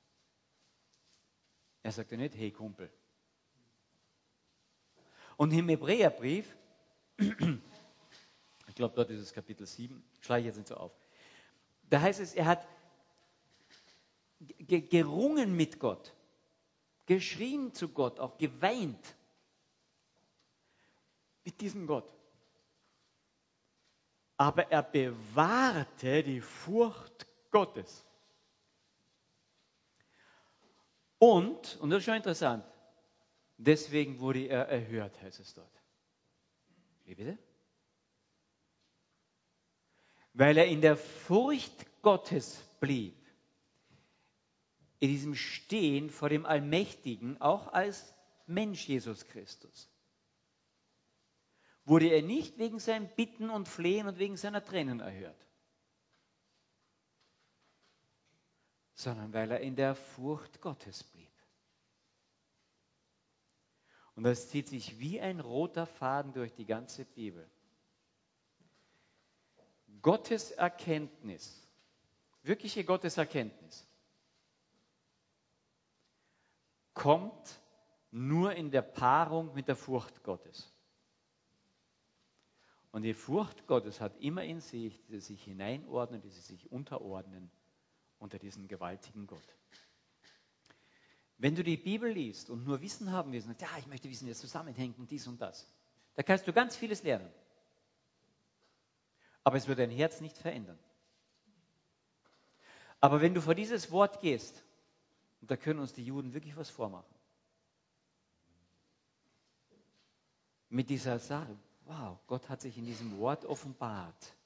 [1.82, 2.90] Er sagte nicht, hey Kumpel.
[5.42, 6.56] Und im Hebräerbrief,
[7.18, 10.92] ich glaube, dort ist es Kapitel 7, schlage ich jetzt nicht so auf.
[11.90, 12.64] Da heißt es, er hat
[14.60, 16.14] gerungen mit Gott,
[17.06, 19.16] geschrien zu Gott, auch geweint
[21.44, 22.14] mit diesem Gott.
[24.36, 28.04] Aber er bewahrte die Furcht Gottes.
[31.18, 32.64] Und, und das ist schon interessant,
[33.66, 35.82] deswegen wurde er erhört, heißt es dort.
[37.04, 37.38] Wie bitte?
[40.34, 43.16] Weil er in der Furcht Gottes blieb,
[44.98, 48.14] in diesem Stehen vor dem Allmächtigen, auch als
[48.46, 49.92] Mensch Jesus Christus
[51.84, 55.46] wurde er nicht wegen seinem Bitten und Flehen und wegen seiner Tränen erhört,
[58.94, 61.31] sondern weil er in der Furcht Gottes blieb.
[64.14, 67.48] Und das zieht sich wie ein roter Faden durch die ganze Bibel.
[70.02, 71.66] Gottes Erkenntnis,
[72.42, 73.86] wirkliche Gottes Erkenntnis,
[76.92, 77.60] kommt
[78.10, 80.72] nur in der Paarung mit der Furcht Gottes.
[82.90, 87.50] Und die Furcht Gottes hat immer in sich, die sich hineinordnen, die sich unterordnen
[88.18, 89.56] unter diesen gewaltigen Gott.
[91.38, 94.30] Wenn du die Bibel liest und nur Wissen haben willst, ja, ich möchte wissen, wie
[94.30, 95.66] es zusammenhängt und dies und das,
[96.14, 97.28] da kannst du ganz vieles lernen.
[99.44, 100.78] Aber es wird dein Herz nicht verändern.
[103.00, 104.62] Aber wenn du vor dieses Wort gehst,
[105.40, 107.12] und da können uns die Juden wirklich was vormachen,
[110.68, 114.36] mit dieser Sache, wow, Gott hat sich in diesem Wort offenbart.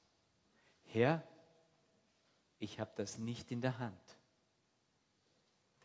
[0.85, 1.21] Herr,
[2.59, 4.16] ich habe das nicht in der Hand.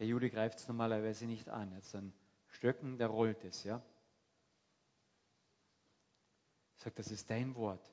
[0.03, 1.73] Der Jude greift es normalerweise nicht an.
[1.77, 2.13] Hat einen
[2.49, 3.81] Stöcken, der rollt es, ja.
[6.79, 7.89] Sagt, das ist dein Wort.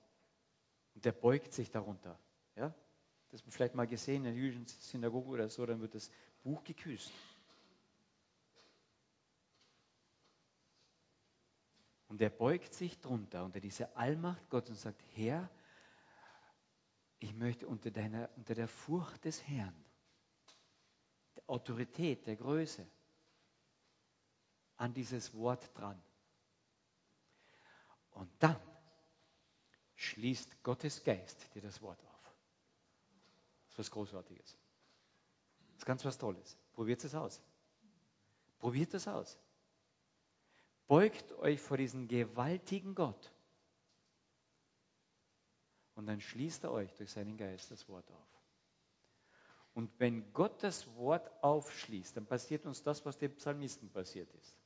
[0.95, 2.17] Und der beugt sich darunter.
[2.55, 2.73] Ja?
[3.29, 6.09] Das man vielleicht mal gesehen in der jüdischen Synagoge oder so, dann wird das
[6.41, 7.11] Buch geküsst.
[12.07, 15.47] Und er beugt sich drunter unter diese Allmacht Gottes und sagt, Herr,
[17.19, 19.75] ich möchte unter, deiner, unter der Furcht des Herrn,
[21.47, 22.85] Autorität, der Größe,
[24.77, 26.01] an dieses Wort dran.
[28.11, 28.59] Und dann
[29.95, 32.35] schließt Gottes Geist dir das Wort auf.
[33.65, 34.57] Das ist was Großartiges.
[35.73, 36.57] Das ist ganz was Tolles.
[36.73, 37.41] Probiert es aus.
[38.57, 39.37] Probiert es aus.
[40.87, 43.31] Beugt euch vor diesem gewaltigen Gott.
[45.95, 48.38] Und dann schließt er euch durch seinen Geist das Wort auf.
[49.79, 54.57] Und wenn Gott das Wort aufschließt, dann passiert uns das, was dem Psalmisten passiert ist.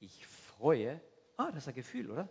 [0.00, 1.02] Ich freue,
[1.36, 2.30] ah, das ist ein Gefühl, oder?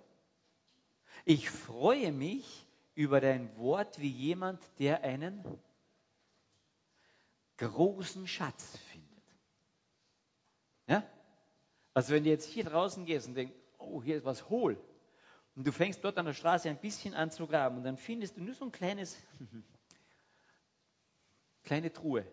[1.25, 5.43] Ich freue mich über dein Wort wie jemand, der einen
[7.57, 9.23] großen Schatz findet.
[10.87, 11.03] Ja?
[11.93, 14.83] Also wenn du jetzt hier draußen gehst und denkst, oh, hier ist was hohl,
[15.55, 18.37] und du fängst dort an der Straße ein bisschen an zu graben und dann findest
[18.37, 19.15] du nur so ein kleines,
[21.63, 22.25] kleine Truhe,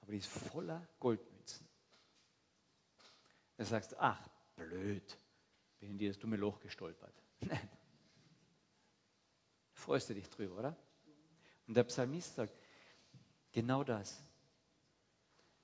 [0.00, 1.66] aber die ist voller Goldmünzen.
[3.56, 5.18] Da sagst ach, blöd,
[5.78, 7.14] bin in dieses dumme Loch gestolpert.
[7.40, 7.68] Nein.
[9.74, 10.76] Freust du dich drüber, oder?
[11.66, 12.56] Und der Psalmist sagt,
[13.52, 14.22] genau das.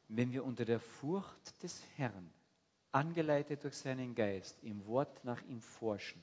[0.09, 2.33] Wenn wir unter der Furcht des Herrn
[2.91, 6.23] angeleitet durch seinen Geist, im Wort nach ihm forschen,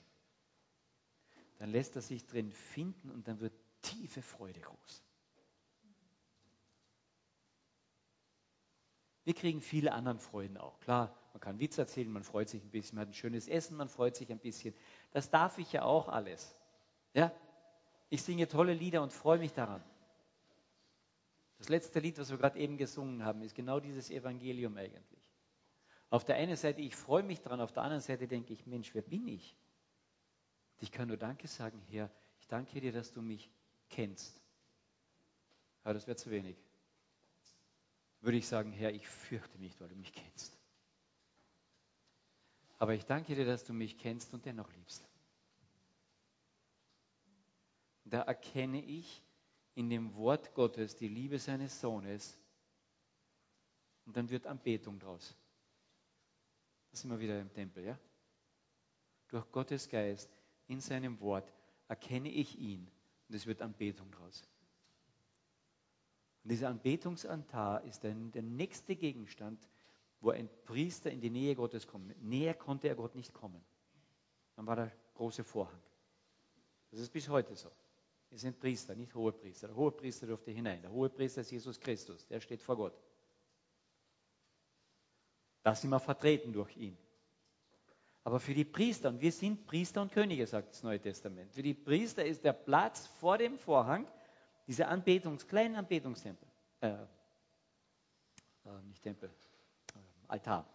[1.58, 5.05] dann lässt er sich drin finden und dann wird tiefe Freude groß.
[9.26, 10.80] Wir kriegen viele andere Freuden auch.
[10.80, 13.76] Klar, man kann Witz erzählen, man freut sich ein bisschen, man hat ein schönes Essen,
[13.76, 14.74] man freut sich ein bisschen.
[15.12, 16.56] Das darf ich ja auch alles.
[17.14, 17.32] Ja?
[18.10, 19.84] Ich singe tolle Lieder und freue mich daran.
[21.58, 25.32] Das letzte Lied, was wir gerade eben gesungen haben, ist genau dieses Evangelium eigentlich.
[26.10, 28.94] Auf der einen Seite, ich freue mich dran, auf der anderen Seite denke ich, Mensch,
[28.94, 29.58] wer bin ich?
[30.80, 32.12] Ich kann nur Danke sagen, Herr.
[32.40, 33.50] Ich danke dir, dass du mich
[33.90, 34.40] kennst.
[35.84, 36.58] Aber das wäre zu wenig.
[38.26, 40.58] Würde ich sagen, Herr, ich fürchte mich, weil du mich kennst.
[42.80, 45.08] Aber ich danke dir, dass du mich kennst und dennoch liebst.
[48.04, 49.24] Da erkenne ich
[49.76, 52.36] in dem Wort Gottes die Liebe seines Sohnes
[54.06, 55.36] Und dann wird Anbetung draus.
[56.90, 58.00] Da sind wir wieder im Tempel, ja?
[59.28, 61.54] Durch Gottes Geist in seinem Wort
[61.88, 62.90] erkenne ich ihn
[63.28, 64.48] und es wird Anbetung draus.
[66.46, 69.68] Und dieser Anbetungsaltar ist dann der nächste Gegenstand,
[70.22, 72.22] wo ein Priester in die Nähe Gottes kommt.
[72.22, 73.66] Näher konnte er Gott nicht kommen.
[74.56, 75.82] Dann war der große Vorhang.
[76.92, 77.72] Das ist bis heute so.
[78.30, 79.70] Wir sind Priester, nicht Hohepriester.
[79.70, 80.84] Der Hohepriester durfte hinein.
[80.84, 82.28] Der Hohepriester ist Jesus Christus.
[82.28, 82.94] Der steht vor Gott.
[85.64, 86.96] Da sind wir vertreten durch ihn.
[88.24, 91.64] Aber für die Priester, und wir sind Priester und Könige, sagt das Neue Testament, für
[91.64, 94.08] die Priester ist der Platz vor dem Vorhang,
[94.68, 96.48] dieser Anbetungs, kleinen Anbetungstempel,
[96.82, 97.06] äh,
[98.66, 100.68] äh, nicht Tempel, äh, Altar,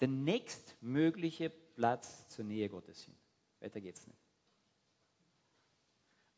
[0.00, 3.16] der nächstmögliche Platz zur Nähe Gottes hin.
[3.60, 4.20] Weiter geht's nicht.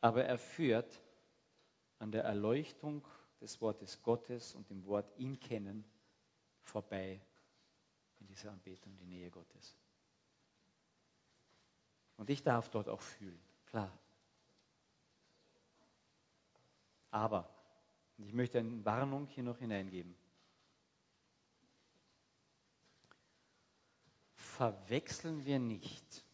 [0.01, 1.01] Aber er führt
[1.99, 3.07] an der Erleuchtung
[3.41, 5.85] des Wortes Gottes und dem Wort ihn kennen
[6.61, 7.21] vorbei
[8.21, 9.79] in dieser Anbetung, die Nähe Gottes.
[12.17, 13.99] Und ich darf dort auch fühlen, klar.
[17.15, 17.49] Aber,
[18.19, 20.17] ich möchte eine Warnung hier noch hineingeben.
[24.35, 26.25] Verwechseln wir nicht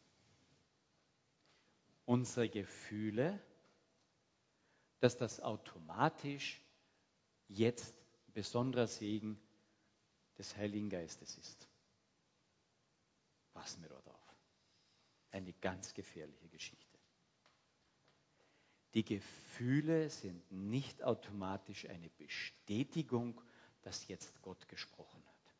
[2.06, 3.38] unsere Gefühle,
[5.00, 6.62] dass das automatisch
[7.48, 7.94] jetzt
[8.32, 9.38] besonderer Segen
[10.38, 11.68] des Heiligen Geistes ist.
[13.52, 14.34] Passen wir dort auf
[15.30, 16.89] eine ganz gefährliche Geschichte.
[18.94, 23.40] Die Gefühle sind nicht automatisch eine Bestätigung,
[23.82, 25.54] dass jetzt Gott gesprochen hat.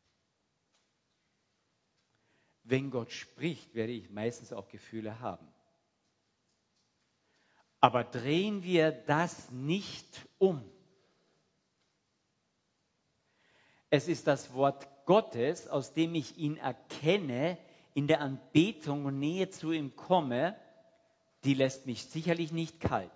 [2.63, 5.47] Wenn Gott spricht, werde ich meistens auch Gefühle haben.
[7.79, 10.63] Aber drehen wir das nicht um.
[13.89, 17.57] Es ist das Wort Gottes, aus dem ich ihn erkenne,
[17.93, 20.55] in der Anbetung und Nähe zu ihm komme,
[21.43, 23.11] die lässt mich sicherlich nicht kalt.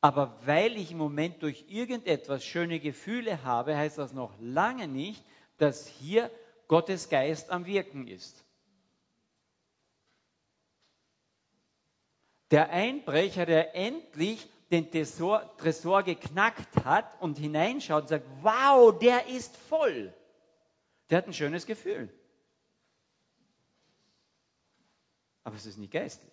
[0.00, 5.22] Aber weil ich im Moment durch irgendetwas schöne Gefühle habe, heißt das noch lange nicht,
[5.58, 6.30] dass hier
[6.68, 8.44] Gottes Geist am Wirken ist.
[12.50, 19.26] Der Einbrecher, der endlich den Tresor, Tresor geknackt hat und hineinschaut und sagt, wow, der
[19.26, 20.14] ist voll.
[21.10, 22.08] Der hat ein schönes Gefühl.
[25.50, 26.32] Aber es ist nicht geistlich.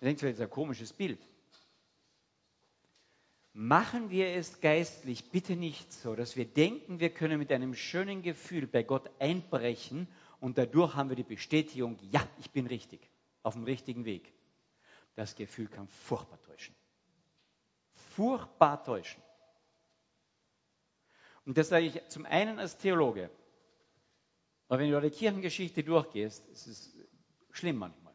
[0.00, 1.20] Ihr denkt das ist ein komisches Bild.
[3.52, 8.22] Machen wir es geistlich bitte nicht so, dass wir denken, wir können mit einem schönen
[8.22, 10.08] Gefühl bei Gott einbrechen
[10.40, 13.10] und dadurch haben wir die Bestätigung, ja, ich bin richtig,
[13.42, 14.32] auf dem richtigen Weg.
[15.14, 16.74] Das Gefühl kann furchtbar täuschen.
[17.92, 19.22] Furchtbar täuschen.
[21.44, 23.28] Und das sage ich zum einen als Theologe.
[24.68, 26.96] Aber wenn du die Kirchengeschichte durchgehst, ist es
[27.50, 28.14] schlimm manchmal.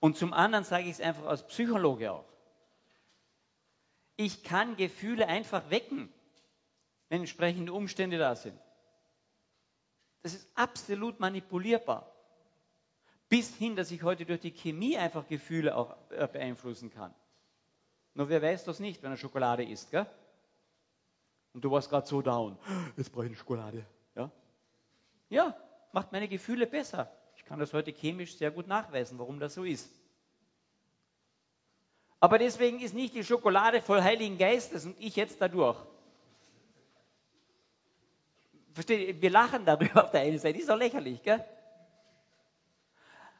[0.00, 2.28] Und zum anderen sage ich es einfach als Psychologe auch.
[4.16, 6.12] Ich kann Gefühle einfach wecken,
[7.08, 8.58] wenn entsprechende Umstände da sind.
[10.22, 12.10] Das ist absolut manipulierbar.
[13.28, 17.14] Bis hin, dass ich heute durch die Chemie einfach Gefühle auch äh, beeinflussen kann.
[18.14, 20.06] Nur wer weiß das nicht, wenn er Schokolade isst, gell?
[21.52, 22.58] Und du warst gerade so down.
[22.96, 23.84] Jetzt brauche ich eine Schokolade.
[25.34, 25.56] Ja?
[25.94, 27.10] macht meine Gefühle besser.
[27.36, 29.88] Ich kann das heute chemisch sehr gut nachweisen, warum das so ist.
[32.20, 35.76] Aber deswegen ist nicht die Schokolade voll Heiligen Geistes und ich jetzt dadurch.
[38.72, 39.20] Versteht?
[39.20, 40.58] Wir lachen darüber auf der einen Seite.
[40.58, 41.44] Ist doch lächerlich, gell?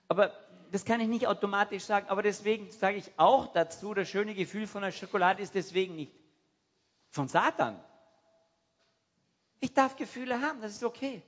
[0.07, 0.33] Aber
[0.71, 2.09] das kann ich nicht automatisch sagen.
[2.09, 6.13] Aber deswegen sage ich auch dazu, das schöne Gefühl von der Schokolade ist deswegen nicht
[7.09, 7.83] von Satan.
[9.61, 11.23] Ich darf Gefühle haben, das ist okay.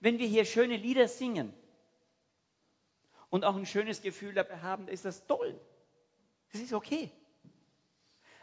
[0.00, 1.52] Wenn wir hier schöne Lieder singen
[3.28, 5.58] und auch ein schönes Gefühl dabei haben, ist das toll.
[6.52, 7.10] Das ist okay.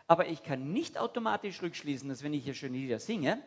[0.06, 3.42] Aber ich kann nicht automatisch rückschließen, dass wenn ich hier schöne Lieder singe,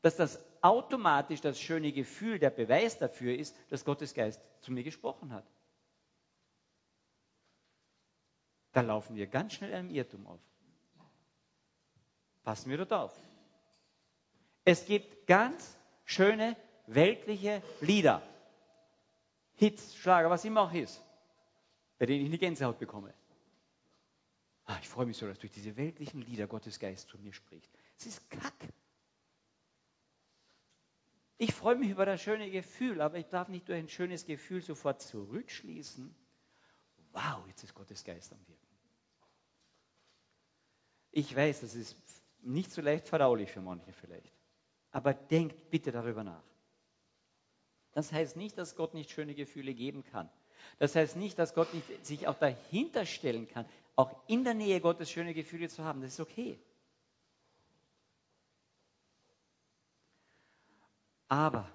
[0.00, 4.84] dass das automatisch das schöne Gefühl der Beweis dafür ist, dass Gottes Geist zu mir
[4.84, 5.44] gesprochen hat.
[8.72, 10.40] Da laufen wir ganz schnell einem Irrtum auf.
[12.44, 13.18] Passen wir dort auf.
[14.64, 16.56] Es gibt ganz schöne
[16.86, 18.22] weltliche Lieder.
[19.54, 21.02] Hits, Schlager, was immer auch ist,
[21.98, 23.14] bei denen ich eine Gänsehaut bekomme.
[24.66, 27.70] Ah, ich freue mich so, dass durch diese weltlichen Lieder Gottes Geist zu mir spricht.
[27.98, 28.54] Es ist Kack.
[31.38, 34.62] Ich freue mich über das schöne Gefühl, aber ich darf nicht durch ein schönes Gefühl
[34.62, 36.14] sofort zurückschließen.
[37.12, 38.66] wow, jetzt ist Gottes Geist am Wirken.
[41.12, 41.96] Ich weiß, das ist
[42.42, 44.34] nicht so leicht verdaulich für manche vielleicht.
[44.90, 46.42] Aber denkt bitte darüber nach.
[47.96, 50.28] Das heißt nicht, dass Gott nicht schöne Gefühle geben kann.
[50.78, 54.82] Das heißt nicht, dass Gott nicht sich auch dahinter stellen kann, auch in der Nähe
[54.82, 56.02] Gottes schöne Gefühle zu haben.
[56.02, 56.60] Das ist okay.
[61.28, 61.72] Aber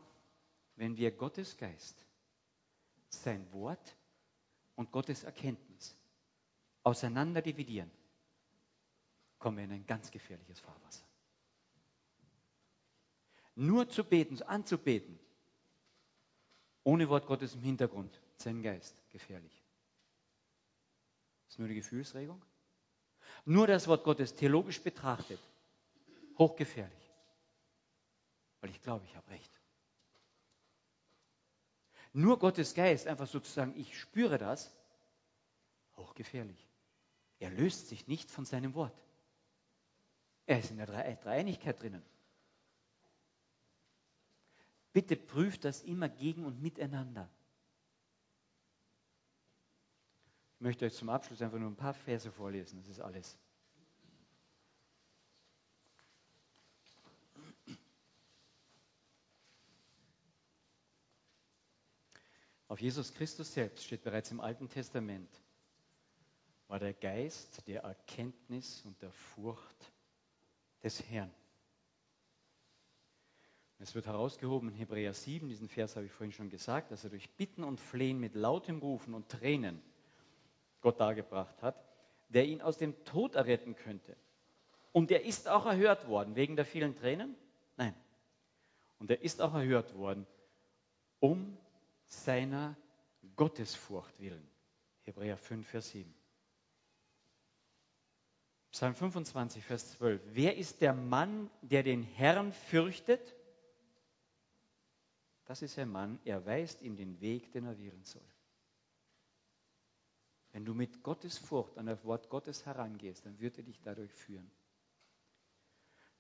[0.76, 2.06] wenn wir Gottes Geist,
[3.10, 3.98] sein Wort
[4.76, 5.98] und Gottes Erkenntnis
[6.84, 7.90] auseinander dividieren,
[9.40, 11.04] kommen wir in ein ganz gefährliches Fahrwasser.
[13.56, 15.20] Nur zu beten, anzubeten,
[16.84, 19.64] ohne Wort Gottes im Hintergrund, sein Geist, gefährlich.
[21.46, 22.42] Das ist nur die Gefühlsregung.
[23.46, 25.40] Nur das Wort Gottes theologisch betrachtet,
[26.38, 27.12] hochgefährlich.
[28.62, 29.52] Weil ich glaube, ich habe recht.
[32.14, 34.72] Nur Gottes Geist, einfach sozusagen, ich spüre das,
[35.98, 36.68] hochgefährlich.
[37.40, 38.96] Er löst sich nicht von seinem Wort.
[40.46, 42.04] Er ist in der Dreieinigkeit drinnen.
[44.94, 47.30] Bitte prüft das immer gegen und miteinander.
[50.56, 53.38] Ich möchte euch zum Abschluss einfach nur ein paar Verse vorlesen, das ist alles.
[62.68, 65.30] Auf Jesus Christus selbst steht bereits im Alten Testament,
[66.68, 69.92] war der Geist der Erkenntnis und der Furcht
[70.82, 71.34] des Herrn.
[73.82, 77.10] Es wird herausgehoben in Hebräer 7, diesen Vers habe ich vorhin schon gesagt, dass er
[77.10, 79.82] durch Bitten und Flehen mit lautem Rufen und Tränen
[80.82, 81.84] Gott dargebracht hat,
[82.30, 84.16] der ihn aus dem Tod erretten könnte.
[84.92, 87.36] Und er ist auch erhört worden wegen der vielen Tränen?
[87.76, 87.96] Nein.
[89.00, 90.28] Und er ist auch erhört worden
[91.20, 91.58] um
[92.06, 92.78] seiner
[93.36, 94.48] Gottesfurcht willen.
[95.06, 96.14] Hebräer 5, Vers 7.
[98.72, 100.22] Psalm 25, Vers 12.
[100.34, 103.36] Wer ist der Mann, der den Herrn fürchtet?
[105.52, 108.24] Das ist ein Mann, er weist ihm den Weg, den er wählen soll.
[110.54, 114.14] Wenn du mit Gottes Furcht an das Wort Gottes herangehst, dann wird er dich dadurch
[114.14, 114.50] führen.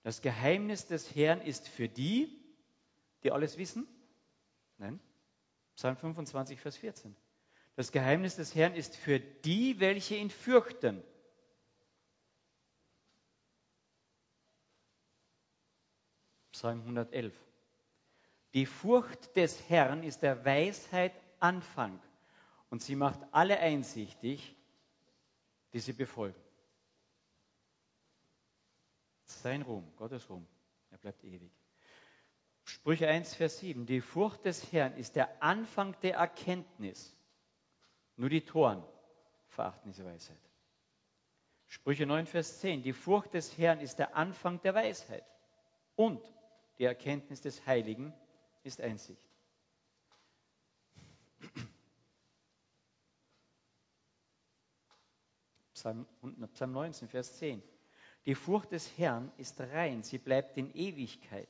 [0.04, 2.44] Das Geheimnis des Herrn ist für die,
[3.24, 3.88] die alles wissen?
[4.78, 5.00] Nein.
[5.78, 7.16] Psalm 25, Vers 14.
[7.78, 11.02] Das Geheimnis des Herrn ist für die, welche ihn fürchten.
[16.52, 17.51] Psalm 111.
[18.54, 22.00] Die Furcht des Herrn ist der Weisheit Anfang
[22.70, 24.56] und sie macht alle einsichtig,
[25.74, 26.40] die sie befolgen.
[29.26, 30.46] Sein Ruhm, Gottes Ruhm,
[30.92, 31.52] er bleibt ewig.
[32.64, 33.86] Sprüche 1, Vers 7.
[33.86, 37.16] Die Furcht des Herrn ist der Anfang der Erkenntnis.
[38.18, 38.84] Nur die Toren
[39.48, 40.38] verachten diese Weisheit.
[41.68, 42.84] Sprüche 9, Vers 10.
[42.84, 45.26] Die Furcht des Herrn ist der Anfang der Weisheit.
[45.96, 46.22] Und
[46.78, 48.14] die Erkenntnis des Heiligen
[48.64, 49.28] ist Einsicht.
[55.74, 56.06] Psalm,
[56.54, 57.64] Psalm 19, Vers 10.
[58.26, 61.50] Die Furcht des Herrn ist rein, sie bleibt in Ewigkeit.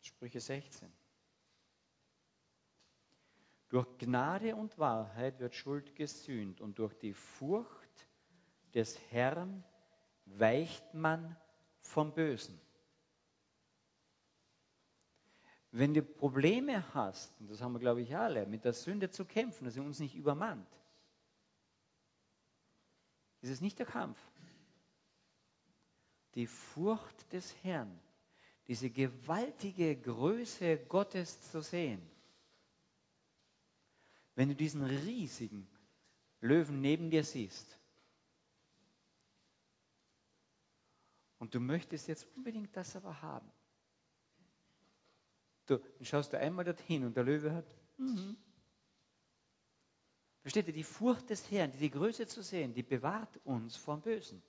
[0.00, 0.90] Sprüche 16.
[3.68, 8.08] Durch Gnade und Wahrheit wird Schuld gesühnt und durch die Furcht
[8.74, 9.62] des Herrn
[10.24, 11.36] weicht man
[11.80, 12.60] vom Bösen.
[15.72, 19.24] Wenn du Probleme hast, und das haben wir, glaube ich, alle, mit der Sünde zu
[19.24, 20.68] kämpfen, dass sie uns nicht übermannt,
[23.40, 24.18] ist es nicht der Kampf.
[26.34, 28.00] Die Furcht des Herrn,
[28.66, 32.02] diese gewaltige Größe Gottes zu sehen.
[34.34, 35.68] Wenn du diesen riesigen
[36.40, 37.78] Löwen neben dir siehst
[41.38, 43.50] und du möchtest jetzt unbedingt das aber haben,
[45.70, 47.76] Du, dann schaust du einmal dorthin und der Löwe hat.
[47.96, 48.36] Mhm.
[50.42, 54.42] Versteht ihr, die Furcht des Herrn, die Größe zu sehen, die bewahrt uns vom Bösen.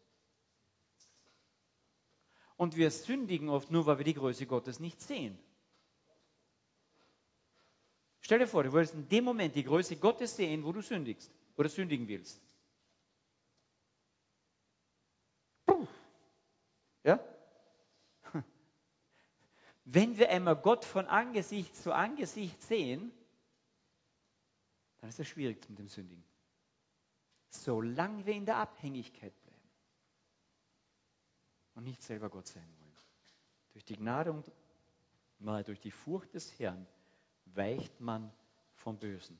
[2.57, 5.37] Und wir sündigen oft nur, weil wir die Größe Gottes nicht sehen.
[8.21, 11.31] Stell dir vor, du würdest in dem Moment die Größe Gottes sehen, wo du sündigst
[11.55, 12.41] oder sündigen willst.
[19.93, 23.11] Wenn wir einmal Gott von Angesicht zu Angesicht sehen,
[25.01, 26.23] dann ist es schwierig mit dem Sündigen.
[27.49, 29.69] Solange wir in der Abhängigkeit bleiben
[31.75, 32.95] und nicht selber Gott sein wollen.
[33.73, 34.49] Durch die Gnade und
[35.39, 36.87] mal durch die Furcht des Herrn
[37.47, 38.31] weicht man
[38.75, 39.37] vom Bösen.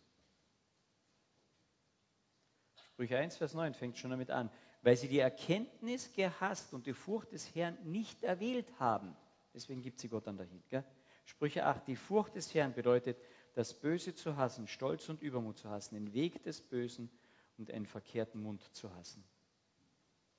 [2.88, 4.52] Sprüche 1, Vers 9 fängt schon damit an.
[4.82, 9.16] Weil sie die Erkenntnis gehasst und die Furcht des Herrn nicht erwählt haben.
[9.54, 10.64] Deswegen gibt sie Gott dann dahin.
[10.70, 10.86] Gell?
[11.26, 13.18] Sprüche 8, die Furcht des Herrn bedeutet,
[13.54, 17.10] das Böse zu hassen, Stolz und Übermut zu hassen, den Weg des Bösen
[17.58, 19.24] und einen verkehrten Mund zu hassen.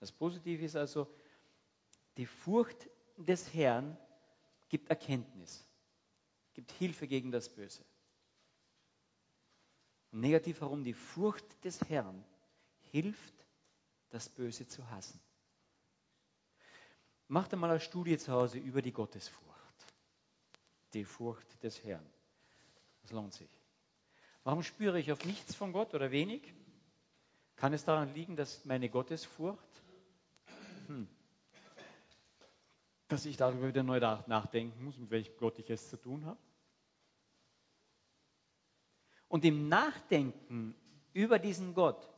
[0.01, 1.09] Das Positive ist also,
[2.17, 3.97] die Furcht des Herrn
[4.69, 5.67] gibt Erkenntnis,
[6.55, 7.85] gibt Hilfe gegen das Böse.
[10.11, 12.25] Und negativ herum, die Furcht des Herrn
[12.91, 13.47] hilft,
[14.11, 15.21] das Böse zu hassen.
[17.29, 19.53] Macht einmal eine Studie zu Hause über die Gottesfurcht.
[20.93, 22.07] Die Furcht des Herrn.
[23.03, 23.51] Das lohnt sich.
[24.45, 26.53] Warum spüre ich auf nichts von Gott oder wenig?
[27.57, 29.83] Kann es daran liegen, dass meine Gottesfurcht,
[30.89, 31.09] hm,
[33.09, 36.39] dass ich darüber wieder neu nachdenken muss, mit welchem Gott ich es zu tun habe?
[39.29, 40.75] Und im Nachdenken
[41.13, 42.09] über diesen Gott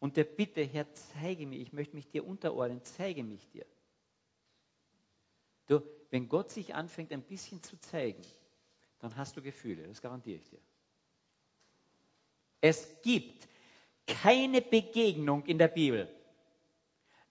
[0.00, 3.66] und der Bitte, Herr, zeige mir, ich möchte mich dir unterordnen, zeige mich dir.
[5.68, 8.22] Du, wenn Gott sich anfängt, ein bisschen zu zeigen,
[8.98, 10.60] dann hast du Gefühle, das garantiere ich dir.
[12.60, 13.46] Es gibt
[14.06, 16.08] keine Begegnung in der Bibel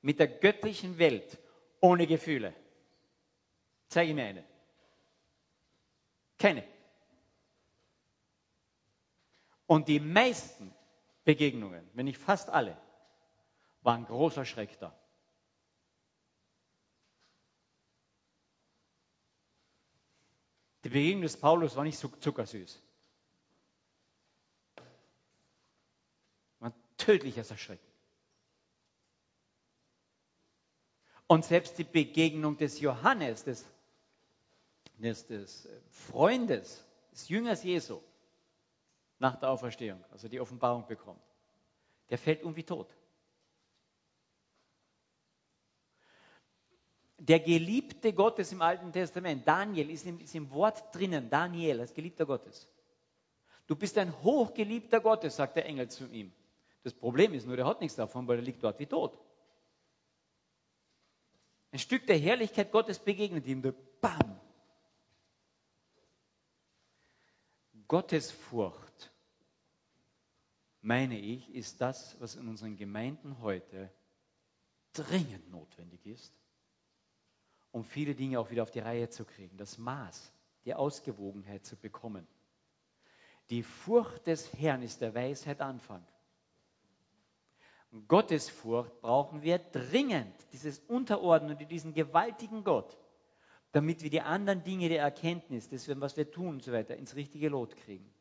[0.01, 1.37] mit der göttlichen Welt
[1.81, 2.53] ohne Gefühle.
[3.89, 4.45] Zeige mir eine.
[6.37, 6.63] Keine.
[9.65, 10.73] Und die meisten
[11.25, 12.77] Begegnungen, wenn nicht fast alle,
[13.81, 14.97] waren großer Schreck da.
[20.83, 22.81] Die Begegnung des Paulus war nicht so zuckersüß.
[26.59, 27.85] War ein tödliches Erschrecken.
[31.27, 33.65] Und selbst die Begegnung des Johannes, des,
[34.97, 38.01] des, des Freundes, des Jüngers Jesu,
[39.19, 41.21] nach der Auferstehung, also die Offenbarung bekommt,
[42.09, 42.95] der fällt um wie tot.
[47.19, 51.93] Der Geliebte Gottes im Alten Testament, Daniel, ist im, ist im Wort drinnen, Daniel, als
[51.93, 52.69] Geliebter Gottes.
[53.65, 56.31] Du bist ein hochgeliebter Gottes, sagt der Engel zu ihm.
[56.83, 59.19] Das Problem ist nur, der hat nichts davon, weil er liegt dort wie tot.
[61.71, 63.61] Ein Stück der Herrlichkeit Gottes begegnet ihm.
[63.99, 64.39] Bam!
[67.87, 69.11] Gottesfurcht,
[70.81, 73.91] meine ich, ist das, was in unseren Gemeinden heute
[74.93, 76.37] dringend notwendig ist,
[77.71, 80.33] um viele Dinge auch wieder auf die Reihe zu kriegen, das Maß,
[80.65, 82.27] die Ausgewogenheit zu bekommen.
[83.49, 86.05] Die Furcht des Herrn ist der Weisheit Anfang.
[88.07, 92.97] Gottesfurcht brauchen wir dringend, dieses Unterordnen und diesen gewaltigen Gott
[93.71, 97.15] damit wir die anderen Dinge der Erkenntnis, das, was wir tun und so weiter, ins
[97.15, 98.11] richtige Lot kriegen.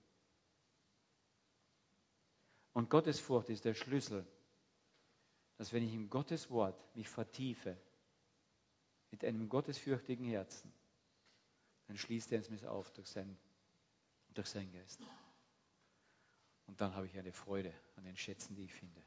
[2.72, 4.26] Und Gottesfurcht ist der Schlüssel,
[5.57, 7.78] dass wenn ich in Gottes Wort mich vertiefe,
[9.11, 10.73] mit einem gottesfürchtigen Herzen,
[11.87, 13.37] dann schließt er es mir auf durch, sein,
[14.35, 15.01] durch seinen Geist.
[16.67, 19.03] Und dann habe ich eine Freude an den Schätzen, die ich finde.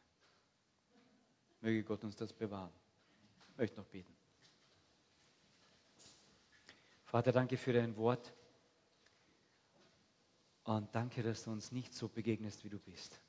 [1.61, 2.71] Möge Gott uns das bewahren.
[3.51, 4.15] Ich möchte noch beten.
[7.03, 8.33] Vater, danke für dein Wort.
[10.63, 13.19] Und danke, dass du uns nicht so begegnest, wie du bist,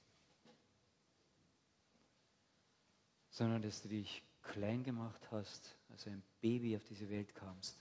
[3.31, 7.81] sondern dass du dich klein gemacht hast, als ein Baby auf diese Welt kamst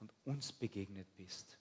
[0.00, 1.58] und uns begegnet bist,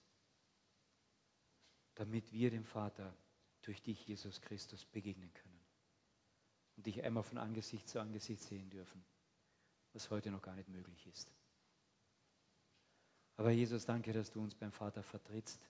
[1.96, 3.16] damit wir dem Vater
[3.62, 5.60] durch dich, Jesus Christus, begegnen können
[6.76, 9.06] und dich einmal von Angesicht zu Angesicht sehen dürfen,
[9.94, 11.32] was heute noch gar nicht möglich ist.
[13.38, 15.70] Aber Jesus, danke, dass du uns beim Vater vertrittst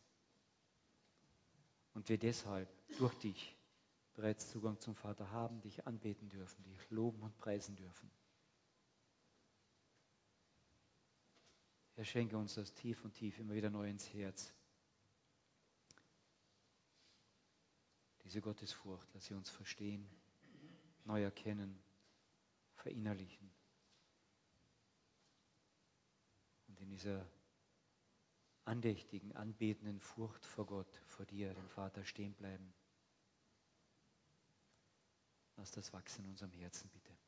[1.94, 3.59] und wir deshalb durch dich
[4.14, 8.12] bereits Zugang zum Vater haben, dich anbeten dürfen, dich loben und preisen dürfen.
[11.96, 14.54] Er schenke uns das tief und tief immer wieder neu ins Herz.
[18.24, 20.10] Diese Gottesfurcht, lass sie uns verstehen,
[21.04, 21.78] neu erkennen,
[22.76, 23.52] verinnerlichen.
[26.68, 27.30] Und in dieser
[28.64, 32.74] andächtigen, anbetenden Furcht vor Gott, vor dir, dem Vater, stehen bleiben.
[35.60, 37.19] Lass das wachsen in unserem Herzen, bitte.